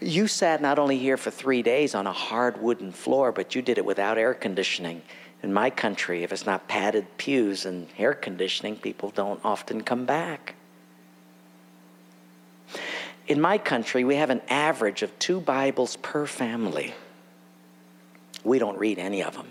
You 0.00 0.28
sat 0.28 0.62
not 0.62 0.78
only 0.78 0.98
here 0.98 1.16
for 1.16 1.30
three 1.30 1.62
days 1.62 1.94
on 1.94 2.06
a 2.06 2.12
hard 2.12 2.60
wooden 2.62 2.92
floor, 2.92 3.32
but 3.32 3.54
you 3.54 3.62
did 3.62 3.78
it 3.78 3.84
without 3.84 4.18
air 4.18 4.34
conditioning. 4.34 5.02
In 5.42 5.52
my 5.52 5.70
country, 5.70 6.22
if 6.22 6.32
it's 6.32 6.46
not 6.46 6.68
padded 6.68 7.06
pews 7.18 7.66
and 7.66 7.88
air 7.98 8.14
conditioning, 8.14 8.76
people 8.76 9.10
don't 9.10 9.40
often 9.44 9.82
come 9.82 10.06
back. 10.06 10.54
In 13.26 13.40
my 13.40 13.58
country, 13.58 14.04
we 14.04 14.16
have 14.16 14.30
an 14.30 14.42
average 14.48 15.02
of 15.02 15.18
two 15.18 15.40
Bibles 15.40 15.96
per 15.96 16.26
family. 16.26 16.94
We 18.44 18.58
don't 18.58 18.78
read 18.78 18.98
any 18.98 19.22
of 19.22 19.34
them. 19.34 19.50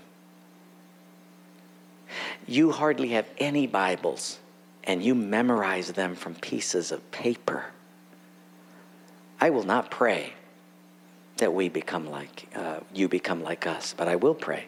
You 2.47 2.71
hardly 2.71 3.09
have 3.09 3.27
any 3.37 3.67
Bibles, 3.67 4.37
and 4.83 5.03
you 5.03 5.15
memorize 5.15 5.91
them 5.91 6.15
from 6.15 6.35
pieces 6.35 6.91
of 6.91 7.11
paper. 7.11 7.65
I 9.41 9.49
will 9.49 9.63
not 9.63 9.89
pray 9.89 10.33
that 11.37 11.53
we 11.53 11.69
become 11.69 12.09
like 12.09 12.47
uh, 12.55 12.81
you 12.93 13.07
become 13.07 13.43
like 13.43 13.65
us, 13.65 13.93
but 13.97 14.07
I 14.07 14.15
will 14.15 14.35
pray 14.35 14.67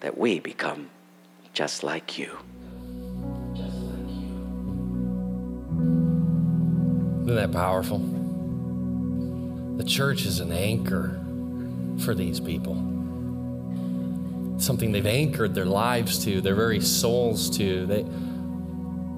that 0.00 0.16
we 0.16 0.40
become 0.40 0.90
just 1.52 1.82
like 1.82 2.18
you. 2.18 2.38
Just 3.54 3.76
like 3.76 4.08
you. 4.08 4.32
Isn't 7.24 7.36
that 7.36 7.52
powerful? 7.52 7.98
The 9.76 9.84
church 9.84 10.24
is 10.24 10.40
an 10.40 10.52
anchor 10.52 11.20
for 11.98 12.14
these 12.14 12.40
people. 12.40 12.91
Something 14.62 14.92
they've 14.92 15.04
anchored 15.04 15.54
their 15.54 15.64
lives 15.66 16.24
to, 16.24 16.40
their 16.40 16.54
very 16.54 16.80
souls 16.80 17.50
to. 17.58 17.84
They, 17.86 18.04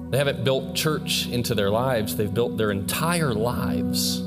they 0.09 0.17
haven't 0.17 0.43
built 0.43 0.75
church 0.75 1.27
into 1.27 1.53
their 1.53 1.69
lives, 1.69 2.15
they've 2.15 2.33
built 2.33 2.57
their 2.57 2.71
entire 2.71 3.33
lives 3.33 4.21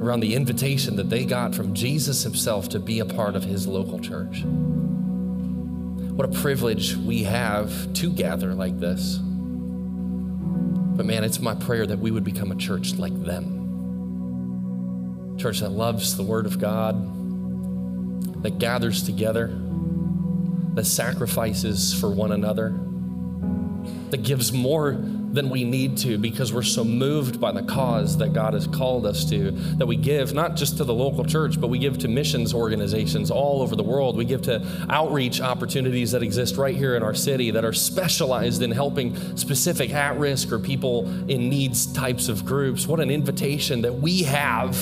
around 0.00 0.20
the 0.20 0.34
invitation 0.34 0.94
that 0.96 1.10
they 1.10 1.24
got 1.24 1.54
from 1.54 1.74
Jesus 1.74 2.22
himself 2.22 2.68
to 2.68 2.78
be 2.78 3.00
a 3.00 3.04
part 3.04 3.34
of 3.34 3.42
his 3.42 3.66
local 3.66 3.98
church. 3.98 4.42
What 4.44 6.28
a 6.28 6.32
privilege 6.40 6.94
we 6.96 7.24
have 7.24 7.92
to 7.94 8.12
gather 8.12 8.54
like 8.54 8.78
this. 8.78 9.16
But 10.96 11.06
man, 11.06 11.24
it's 11.24 11.40
my 11.40 11.56
prayer 11.56 11.86
that 11.86 11.98
we 11.98 12.12
would 12.12 12.24
become 12.24 12.52
a 12.52 12.56
church 12.56 12.94
like 12.94 13.20
them. 13.24 13.54
Church 15.38 15.58
that 15.60 15.70
loves 15.70 16.16
the 16.16 16.22
Word 16.22 16.46
of 16.46 16.58
God, 16.60 16.94
that 18.46 18.60
gathers 18.60 19.02
together, 19.02 19.48
that 20.74 20.84
sacrifices 20.86 21.92
for 21.92 22.08
one 22.08 22.30
another, 22.30 22.78
that 24.10 24.22
gives 24.22 24.52
more 24.52 24.92
than 24.92 25.50
we 25.50 25.64
need 25.64 25.98
to 25.98 26.16
because 26.16 26.52
we're 26.52 26.62
so 26.62 26.84
moved 26.84 27.40
by 27.40 27.50
the 27.50 27.64
cause 27.64 28.18
that 28.18 28.32
God 28.32 28.54
has 28.54 28.68
called 28.68 29.04
us 29.04 29.28
to, 29.30 29.50
that 29.50 29.86
we 29.86 29.96
give 29.96 30.32
not 30.32 30.54
just 30.54 30.76
to 30.76 30.84
the 30.84 30.94
local 30.94 31.24
church, 31.24 31.60
but 31.60 31.66
we 31.66 31.80
give 31.80 31.98
to 31.98 32.08
missions 32.08 32.54
organizations 32.54 33.32
all 33.32 33.62
over 33.62 33.74
the 33.74 33.82
world. 33.82 34.16
We 34.16 34.24
give 34.24 34.42
to 34.42 34.64
outreach 34.90 35.40
opportunities 35.40 36.12
that 36.12 36.22
exist 36.22 36.56
right 36.56 36.76
here 36.76 36.94
in 36.94 37.02
our 37.02 37.14
city 37.14 37.50
that 37.50 37.64
are 37.64 37.72
specialized 37.72 38.62
in 38.62 38.70
helping 38.70 39.36
specific 39.36 39.92
at 39.92 40.16
risk 40.20 40.52
or 40.52 40.60
people 40.60 41.08
in 41.28 41.48
needs 41.48 41.92
types 41.92 42.28
of 42.28 42.46
groups. 42.46 42.86
What 42.86 43.00
an 43.00 43.10
invitation 43.10 43.82
that 43.82 43.94
we 43.94 44.22
have 44.22 44.76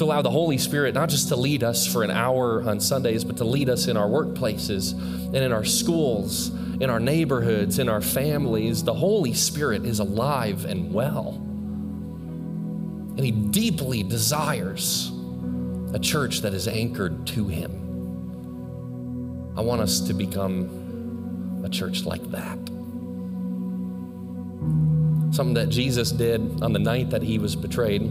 to 0.00 0.04
allow 0.04 0.20
the 0.22 0.30
Holy 0.30 0.58
Spirit 0.58 0.94
not 0.94 1.08
just 1.08 1.28
to 1.28 1.36
lead 1.36 1.62
us 1.62 1.86
for 1.86 2.02
an 2.02 2.10
hour 2.10 2.62
on 2.68 2.80
Sundays, 2.80 3.24
but 3.24 3.36
to 3.36 3.44
lead 3.44 3.68
us 3.70 3.86
in 3.86 3.96
our 3.96 4.08
workplaces 4.08 4.92
and 4.92 5.36
in 5.36 5.52
our 5.52 5.64
schools 5.64 6.50
in 6.80 6.88
our 6.88 6.98
neighborhoods, 6.98 7.78
in 7.78 7.90
our 7.90 8.00
families, 8.00 8.82
the 8.82 8.94
Holy 8.94 9.34
Spirit 9.34 9.84
is 9.84 9.98
alive 9.98 10.64
and 10.64 10.92
well. 10.92 11.34
And 13.16 13.20
He 13.20 13.30
deeply 13.30 14.02
desires 14.02 15.12
a 15.92 15.98
church 15.98 16.40
that 16.40 16.54
is 16.54 16.66
anchored 16.66 17.26
to 17.28 17.48
Him. 17.48 17.70
I 19.56 19.60
want 19.60 19.82
us 19.82 20.00
to 20.00 20.14
become 20.14 21.60
a 21.62 21.68
church 21.68 22.06
like 22.06 22.22
that. 22.30 22.58
Something 25.34 25.54
that 25.54 25.68
Jesus 25.68 26.10
did 26.10 26.62
on 26.62 26.72
the 26.72 26.78
night 26.78 27.10
that 27.10 27.22
He 27.22 27.38
was 27.38 27.54
betrayed. 27.54 28.10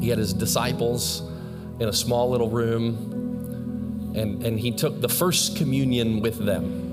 He 0.00 0.08
had 0.08 0.18
His 0.18 0.32
disciples 0.32 1.22
in 1.80 1.88
a 1.88 1.92
small 1.92 2.30
little 2.30 2.50
room, 2.50 4.12
and, 4.14 4.44
and 4.44 4.60
He 4.60 4.70
took 4.70 5.00
the 5.00 5.08
first 5.08 5.56
communion 5.56 6.20
with 6.20 6.44
them 6.44 6.90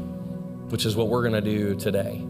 which 0.69 0.85
is 0.85 0.95
what 0.95 1.07
we're 1.07 1.21
going 1.21 1.33
to 1.33 1.41
do 1.41 1.75
today. 1.75 2.23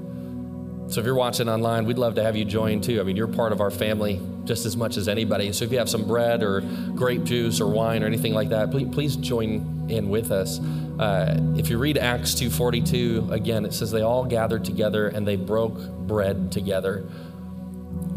So 0.90 1.02
if 1.02 1.06
you're 1.06 1.16
watching 1.16 1.50
online, 1.50 1.86
we'd 1.86 1.98
love 1.98 2.16
to 2.16 2.24
have 2.24 2.36
you 2.36 2.46
join 2.46 2.80
too. 2.80 3.00
I 3.02 3.04
mean, 3.04 3.18
you're 3.18 3.28
part 3.28 3.52
of 3.52 3.60
our 3.60 3.72
family 3.72 4.22
just 4.46 4.66
as 4.66 4.78
much 4.78 4.96
as 4.96 5.10
anybody. 5.10 5.52
So 5.52 5.66
if 5.66 5.72
you 5.72 5.80
have 5.80 5.90
some 5.90 6.08
bread 6.08 6.44
or 6.44 6.62
grape 6.96 7.26
juice 7.26 7.60
or 7.60 7.70
wine 7.70 8.04
or 8.04 8.06
anything 8.06 8.34
like 8.34 8.50
that, 8.50 8.72
please, 8.72 8.88
please 8.94 9.16
join 9.18 9.88
in 9.90 10.08
with 10.08 10.32
us. 10.32 10.60
Uh, 10.98 11.38
if 11.58 11.70
you 11.70 11.78
read 11.78 11.98
Acts 11.98 12.34
2:42 12.36 13.32
again, 13.32 13.66
it 13.66 13.74
says 13.74 13.92
they 13.92 14.02
all 14.02 14.24
gathered 14.24 14.64
together 14.64 15.10
and 15.10 15.28
they 15.28 15.36
broke 15.36 15.78
bread 16.08 16.52
together. 16.52 17.06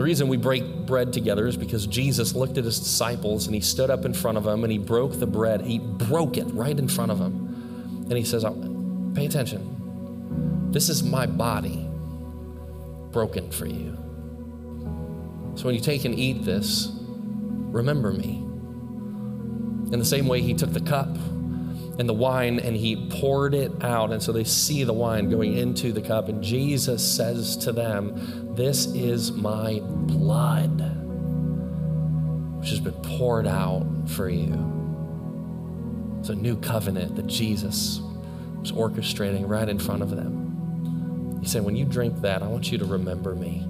The 0.01 0.05
reason 0.05 0.29
we 0.29 0.39
break 0.39 0.65
bread 0.87 1.13
together 1.13 1.47
is 1.47 1.59
because 1.59 1.87
Jesus 1.87 2.35
looked 2.35 2.57
at 2.57 2.65
his 2.65 2.79
disciples 2.79 3.45
and 3.45 3.55
he 3.55 3.61
stood 3.61 3.91
up 3.91 4.07
in 4.07 4.15
front 4.15 4.39
of 4.39 4.45
them 4.45 4.65
and 4.65 4.73
he 4.73 4.79
broke 4.79 5.21
the 5.21 5.27
bread. 5.27 5.61
He 5.61 5.79
broke 5.79 6.39
it 6.39 6.47
right 6.55 6.79
in 6.79 6.89
front 6.89 7.13
of 7.13 7.19
them. 7.19 8.07
And 8.09 8.17
he 8.17 8.25
says, 8.25 8.43
oh, 8.43 8.55
Pay 9.15 9.27
attention. 9.27 10.71
This 10.73 10.89
is 10.89 11.03
my 11.03 11.27
body 11.27 11.87
broken 13.13 13.51
for 13.51 13.67
you. 13.67 13.93
So 15.57 15.67
when 15.67 15.75
you 15.75 15.83
take 15.83 16.07
and 16.07 16.19
eat 16.19 16.47
this, 16.47 16.91
remember 16.99 18.11
me. 18.11 18.37
In 19.93 19.99
the 19.99 20.07
same 20.07 20.27
way, 20.27 20.41
he 20.41 20.55
took 20.55 20.73
the 20.73 20.81
cup 20.81 21.15
and 22.01 22.09
the 22.09 22.15
wine 22.15 22.59
and 22.59 22.75
he 22.75 22.97
poured 23.11 23.53
it 23.53 23.71
out. 23.85 24.11
And 24.11 24.23
so 24.23 24.33
they 24.33 24.45
see 24.45 24.85
the 24.85 24.93
wine 24.95 25.29
going 25.29 25.59
into 25.59 25.93
the 25.93 26.01
cup. 26.01 26.31
And 26.31 26.43
Jesus 26.43 27.07
says 27.07 27.59
to 27.59 27.73
them, 27.73 28.55
This 28.55 28.87
is 28.87 29.33
my 29.33 29.81
blood, 29.83 30.81
which 32.59 32.71
has 32.71 32.81
been 32.81 32.95
poured 32.95 33.47
out 33.47 33.87
for 34.09 34.31
you. 34.31 34.55
It's 36.21 36.31
a 36.31 36.35
new 36.35 36.57
covenant 36.57 37.17
that 37.17 37.27
Jesus 37.27 38.01
was 38.61 38.73
orchestrating 38.73 39.47
right 39.47 39.69
in 39.69 39.79
front 39.79 40.01
of 40.01 40.09
them. 40.09 41.39
He 41.43 41.49
said, 41.49 41.63
When 41.63 41.77
you 41.77 41.85
drink 41.85 42.23
that, 42.23 42.43
I 42.43 42.47
want 42.47 42.73
you 42.73 42.79
to 42.79 42.87
remember 42.87 43.35
me. 43.35 43.67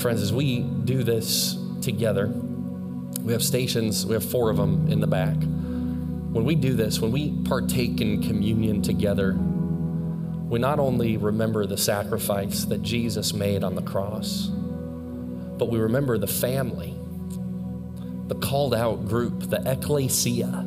Friends, 0.00 0.22
as 0.22 0.32
we 0.32 0.60
do 0.60 1.02
this 1.02 1.58
together, 1.82 2.28
we 2.28 3.32
have 3.32 3.42
stations, 3.42 4.06
we 4.06 4.14
have 4.14 4.24
four 4.24 4.50
of 4.50 4.56
them 4.56 4.86
in 4.86 5.00
the 5.00 5.08
back. 5.08 5.34
When 6.32 6.44
we 6.44 6.54
do 6.54 6.74
this, 6.74 7.00
when 7.00 7.10
we 7.10 7.32
partake 7.44 8.00
in 8.00 8.22
communion 8.22 8.82
together, 8.82 9.36
we 9.36 10.60
not 10.60 10.78
only 10.78 11.16
remember 11.16 11.66
the 11.66 11.76
sacrifice 11.76 12.64
that 12.66 12.82
Jesus 12.82 13.32
made 13.32 13.64
on 13.64 13.74
the 13.74 13.82
cross, 13.82 14.46
but 14.46 15.68
we 15.68 15.80
remember 15.80 16.18
the 16.18 16.28
family, 16.28 16.94
the 18.28 18.36
called 18.36 18.74
out 18.74 19.08
group, 19.08 19.50
the 19.50 19.60
ecclesia 19.68 20.66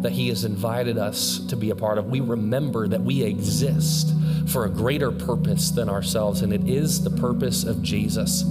that 0.00 0.12
He 0.12 0.28
has 0.28 0.44
invited 0.44 0.96
us 0.96 1.40
to 1.48 1.56
be 1.56 1.68
a 1.68 1.76
part 1.76 1.98
of. 1.98 2.06
We 2.06 2.20
remember 2.20 2.88
that 2.88 3.02
we 3.02 3.22
exist 3.22 4.14
for 4.48 4.64
a 4.64 4.70
greater 4.70 5.12
purpose 5.12 5.72
than 5.72 5.90
ourselves, 5.90 6.40
and 6.40 6.54
it 6.54 6.66
is 6.68 7.04
the 7.04 7.10
purpose 7.10 7.64
of 7.64 7.82
Jesus 7.82 8.44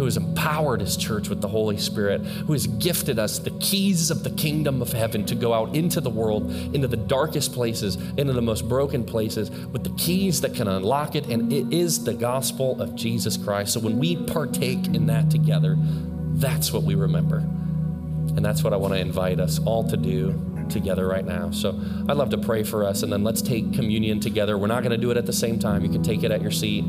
who 0.00 0.06
has 0.06 0.16
empowered 0.16 0.80
his 0.80 0.96
church 0.96 1.28
with 1.28 1.42
the 1.42 1.48
Holy 1.48 1.76
Spirit, 1.76 2.22
who 2.22 2.54
has 2.54 2.66
gifted 2.66 3.18
us 3.18 3.38
the 3.38 3.50
keys 3.60 4.10
of 4.10 4.24
the 4.24 4.30
kingdom 4.30 4.80
of 4.80 4.90
heaven 4.90 5.26
to 5.26 5.34
go 5.34 5.52
out 5.52 5.76
into 5.76 6.00
the 6.00 6.08
world, 6.08 6.50
into 6.74 6.88
the 6.88 6.96
darkest 6.96 7.52
places, 7.52 7.96
into 8.16 8.32
the 8.32 8.40
most 8.40 8.66
broken 8.66 9.04
places, 9.04 9.50
with 9.50 9.84
the 9.84 9.94
keys 10.02 10.40
that 10.40 10.54
can 10.54 10.68
unlock 10.68 11.16
it. 11.16 11.26
And 11.26 11.52
it 11.52 11.70
is 11.70 12.02
the 12.02 12.14
gospel 12.14 12.80
of 12.80 12.94
Jesus 12.94 13.36
Christ. 13.36 13.74
So 13.74 13.80
when 13.80 13.98
we 13.98 14.16
partake 14.16 14.86
in 14.86 15.04
that 15.08 15.30
together, 15.30 15.76
that's 15.78 16.72
what 16.72 16.84
we 16.84 16.94
remember. 16.94 17.36
And 17.36 18.42
that's 18.42 18.64
what 18.64 18.72
I 18.72 18.78
want 18.78 18.94
to 18.94 19.00
invite 19.00 19.38
us 19.38 19.58
all 19.66 19.86
to 19.90 19.98
do 19.98 20.64
together 20.70 21.06
right 21.06 21.26
now. 21.26 21.50
So 21.50 21.78
I'd 22.08 22.16
love 22.16 22.30
to 22.30 22.38
pray 22.38 22.62
for 22.62 22.84
us, 22.84 23.02
and 23.02 23.12
then 23.12 23.22
let's 23.22 23.42
take 23.42 23.74
communion 23.74 24.18
together. 24.18 24.56
We're 24.56 24.66
not 24.66 24.82
going 24.82 24.92
to 24.92 24.96
do 24.96 25.10
it 25.10 25.18
at 25.18 25.26
the 25.26 25.32
same 25.34 25.58
time. 25.58 25.84
You 25.84 25.90
can 25.90 26.02
take 26.02 26.22
it 26.22 26.30
at 26.30 26.40
your 26.40 26.52
seat 26.52 26.86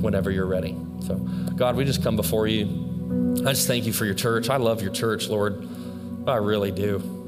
whenever 0.00 0.30
you're 0.30 0.46
ready. 0.46 0.76
So, 1.06 1.16
God, 1.56 1.76
we 1.76 1.84
just 1.84 2.02
come 2.02 2.16
before 2.16 2.46
you. 2.46 2.64
I 3.46 3.52
just 3.52 3.66
thank 3.66 3.86
you 3.86 3.92
for 3.92 4.04
your 4.04 4.14
church. 4.14 4.48
I 4.48 4.56
love 4.56 4.82
your 4.82 4.92
church, 4.92 5.28
Lord. 5.28 5.66
I 6.26 6.36
really 6.36 6.70
do. 6.70 7.19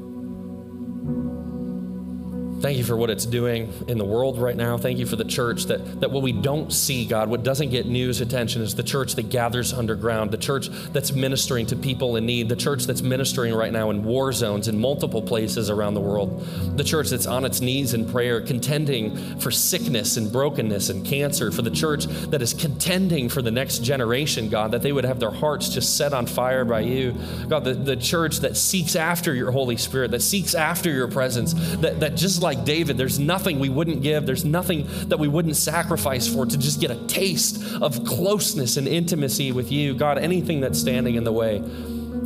Thank 2.63 2.77
you 2.77 2.85
for 2.85 2.95
what 2.95 3.09
it's 3.09 3.25
doing 3.25 3.73
in 3.89 3.97
the 3.97 4.05
world 4.05 4.39
right 4.39 4.55
now. 4.55 4.77
Thank 4.77 4.97
you 4.97 5.05
for 5.05 5.17
the 5.17 5.25
church 5.25 5.65
that, 5.65 5.99
that 5.99 6.11
what 6.11 6.23
we 6.23 6.31
don't 6.31 6.71
see, 6.71 7.05
God, 7.05 7.27
what 7.27 7.43
doesn't 7.43 7.71
get 7.71 7.87
news 7.87 8.21
attention 8.21 8.61
is 8.61 8.73
the 8.73 8.83
church 8.83 9.15
that 9.15 9.29
gathers 9.29 9.73
underground, 9.73 10.31
the 10.31 10.37
church 10.37 10.69
that's 10.93 11.11
ministering 11.11 11.65
to 11.65 11.75
people 11.75 12.15
in 12.15 12.25
need, 12.25 12.47
the 12.47 12.55
church 12.55 12.85
that's 12.85 13.01
ministering 13.01 13.53
right 13.53 13.73
now 13.73 13.89
in 13.89 14.05
war 14.05 14.31
zones 14.31 14.69
in 14.69 14.79
multiple 14.79 15.21
places 15.21 15.69
around 15.69 15.93
the 15.93 15.99
world, 15.99 16.39
the 16.77 16.85
church 16.85 17.09
that's 17.09 17.25
on 17.25 17.43
its 17.43 17.59
knees 17.59 17.93
in 17.93 18.09
prayer, 18.09 18.39
contending 18.39 19.17
for 19.41 19.51
sickness 19.51 20.15
and 20.15 20.31
brokenness 20.31 20.87
and 20.87 21.05
cancer, 21.05 21.51
for 21.51 21.63
the 21.63 21.69
church 21.69 22.05
that 22.05 22.41
is 22.41 22.53
contending 22.53 23.27
for 23.27 23.41
the 23.41 23.51
next 23.51 23.79
generation, 23.79 24.47
God, 24.47 24.71
that 24.71 24.81
they 24.81 24.93
would 24.93 25.03
have 25.03 25.19
their 25.19 25.31
hearts 25.31 25.67
just 25.67 25.97
set 25.97 26.13
on 26.13 26.27
fire 26.27 26.63
by 26.63 26.79
you. 26.79 27.13
God, 27.49 27.65
the, 27.65 27.73
the 27.73 27.97
church 27.97 28.37
that 28.37 28.55
seeks 28.55 28.95
after 28.95 29.33
your 29.35 29.51
Holy 29.51 29.75
Spirit, 29.75 30.11
that 30.11 30.21
seeks 30.21 30.55
after 30.55 30.89
your 30.89 31.09
presence, 31.09 31.51
that, 31.79 31.99
that 31.99 32.15
just 32.15 32.41
like 32.41 32.52
like 32.53 32.65
David, 32.65 32.97
there's 32.97 33.19
nothing 33.19 33.59
we 33.59 33.69
wouldn't 33.69 34.01
give, 34.01 34.25
there's 34.25 34.45
nothing 34.45 34.87
that 35.07 35.19
we 35.19 35.27
wouldn't 35.27 35.55
sacrifice 35.55 36.27
for 36.27 36.45
to 36.45 36.57
just 36.57 36.79
get 36.79 36.91
a 36.91 37.07
taste 37.07 37.63
of 37.81 38.03
closeness 38.05 38.77
and 38.77 38.87
intimacy 38.87 39.51
with 39.51 39.71
you. 39.71 39.95
God, 39.95 40.17
anything 40.17 40.61
that's 40.61 40.79
standing 40.79 41.15
in 41.15 41.23
the 41.23 41.31
way, 41.31 41.63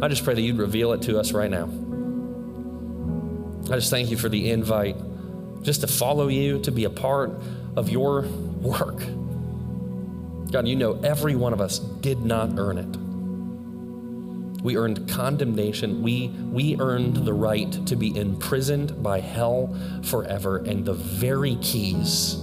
I 0.02 0.08
just 0.08 0.24
pray 0.24 0.34
that 0.34 0.42
you'd 0.42 0.58
reveal 0.58 0.94
it 0.94 1.02
to 1.04 1.20
us 1.20 1.32
right 1.32 1.50
now. 1.50 1.70
I 3.72 3.76
just 3.76 3.90
thank 3.90 4.12
you 4.12 4.18
for 4.18 4.30
the 4.30 4.52
invite 4.52 4.96
just 5.62 5.82
to 5.82 5.88
follow 5.88 6.28
you, 6.28 6.62
to 6.62 6.72
be 6.72 6.86
a 6.86 6.90
part 6.90 7.32
of 7.76 7.90
your 7.90 8.22
work. 8.62 9.00
God, 10.52 10.68
you 10.68 10.76
know 10.76 11.00
every 11.02 11.36
one 11.36 11.54
of 11.54 11.62
us 11.62 11.80
did 11.80 12.20
not 12.20 12.58
earn 12.58 12.78
it. 12.78 13.07
We 14.68 14.76
earned 14.76 15.08
condemnation. 15.08 16.04
We, 16.04 16.28
we 16.28 16.76
earned 16.78 17.16
the 17.16 17.34
right 17.34 17.72
to 17.86 17.96
be 17.96 18.14
imprisoned 18.18 19.02
by 19.02 19.22
hell 19.22 19.74
forever. 20.04 20.58
And 20.58 20.84
the 20.84 20.94
very 20.94 21.56
keys 21.62 22.36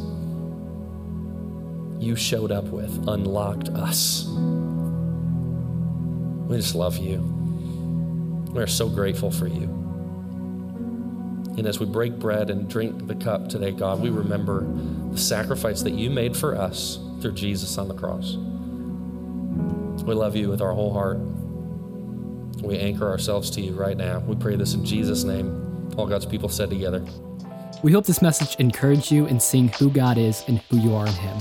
you 1.99 2.17
showed 2.17 2.51
up 2.51 2.65
with 2.65 3.09
unlocked 3.09 3.69
us. 3.69 4.25
We 6.49 6.57
just 6.57 6.75
love 6.75 6.97
you. 6.97 7.21
We 8.55 8.63
are 8.63 8.67
so 8.67 8.89
grateful 8.89 9.31
for 9.31 9.47
you. 9.47 9.65
And 11.59 11.67
as 11.67 11.79
we 11.79 11.85
break 11.85 12.19
bread 12.19 12.49
and 12.49 12.71
drink 12.71 13.07
the 13.07 13.17
cup 13.17 13.51
today, 13.51 13.73
God, 13.73 14.01
we 14.01 14.09
remember 14.09 14.67
the 15.13 15.19
sacrifice 15.19 15.83
that 15.83 15.93
you 15.93 16.09
made 16.09 16.35
for 16.39 16.57
us 16.57 16.99
through 17.21 17.35
Jesus 17.35 17.77
on 17.77 17.89
the 17.89 17.95
cross. 17.95 18.37
We 20.07 20.15
love 20.15 20.37
you 20.37 20.49
with 20.49 20.63
our 20.63 20.73
whole 20.73 20.95
heart. 20.95 21.19
We 22.65 22.79
anchor 22.79 23.09
ourselves 23.09 23.51
to 23.51 23.61
you 23.61 23.73
right 23.73 23.97
now. 23.97 24.21
We 24.21 24.37
pray 24.37 24.57
this 24.57 24.75
in 24.75 24.85
Jesus' 24.85 25.25
name. 25.25 25.93
All 25.97 26.07
God's 26.07 26.27
people 26.27 26.49
said 26.49 26.71
together. 26.71 27.05
We 27.83 27.93
hope 27.93 28.07
this 28.07 28.23
message 28.23 28.57
encouraged 28.57 29.11
you 29.11 29.27
in 29.27 29.39
seeing 29.39 29.69
who 29.69 29.91
God 29.91 30.17
is 30.17 30.43
and 30.49 30.59
who 30.71 30.79
you 30.79 30.95
are 30.95 31.07
in 31.07 31.13
Him. 31.13 31.37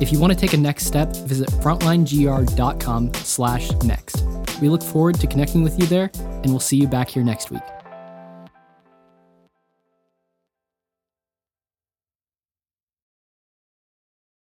If 0.00 0.10
you 0.10 0.18
want 0.18 0.32
to 0.32 0.38
take 0.38 0.54
a 0.54 0.56
next 0.56 0.86
step, 0.86 1.14
visit 1.14 1.48
frontlinegr.com 1.50 3.14
slash 3.14 3.70
next. 3.82 4.24
We 4.60 4.68
look 4.68 4.82
forward 4.82 5.20
to 5.20 5.26
connecting 5.26 5.62
with 5.62 5.78
you 5.78 5.86
there, 5.86 6.10
and 6.14 6.46
we'll 6.46 6.60
see 6.60 6.76
you 6.76 6.88
back 6.88 7.10
here 7.10 7.22
next 7.22 7.50
week. 7.50 7.62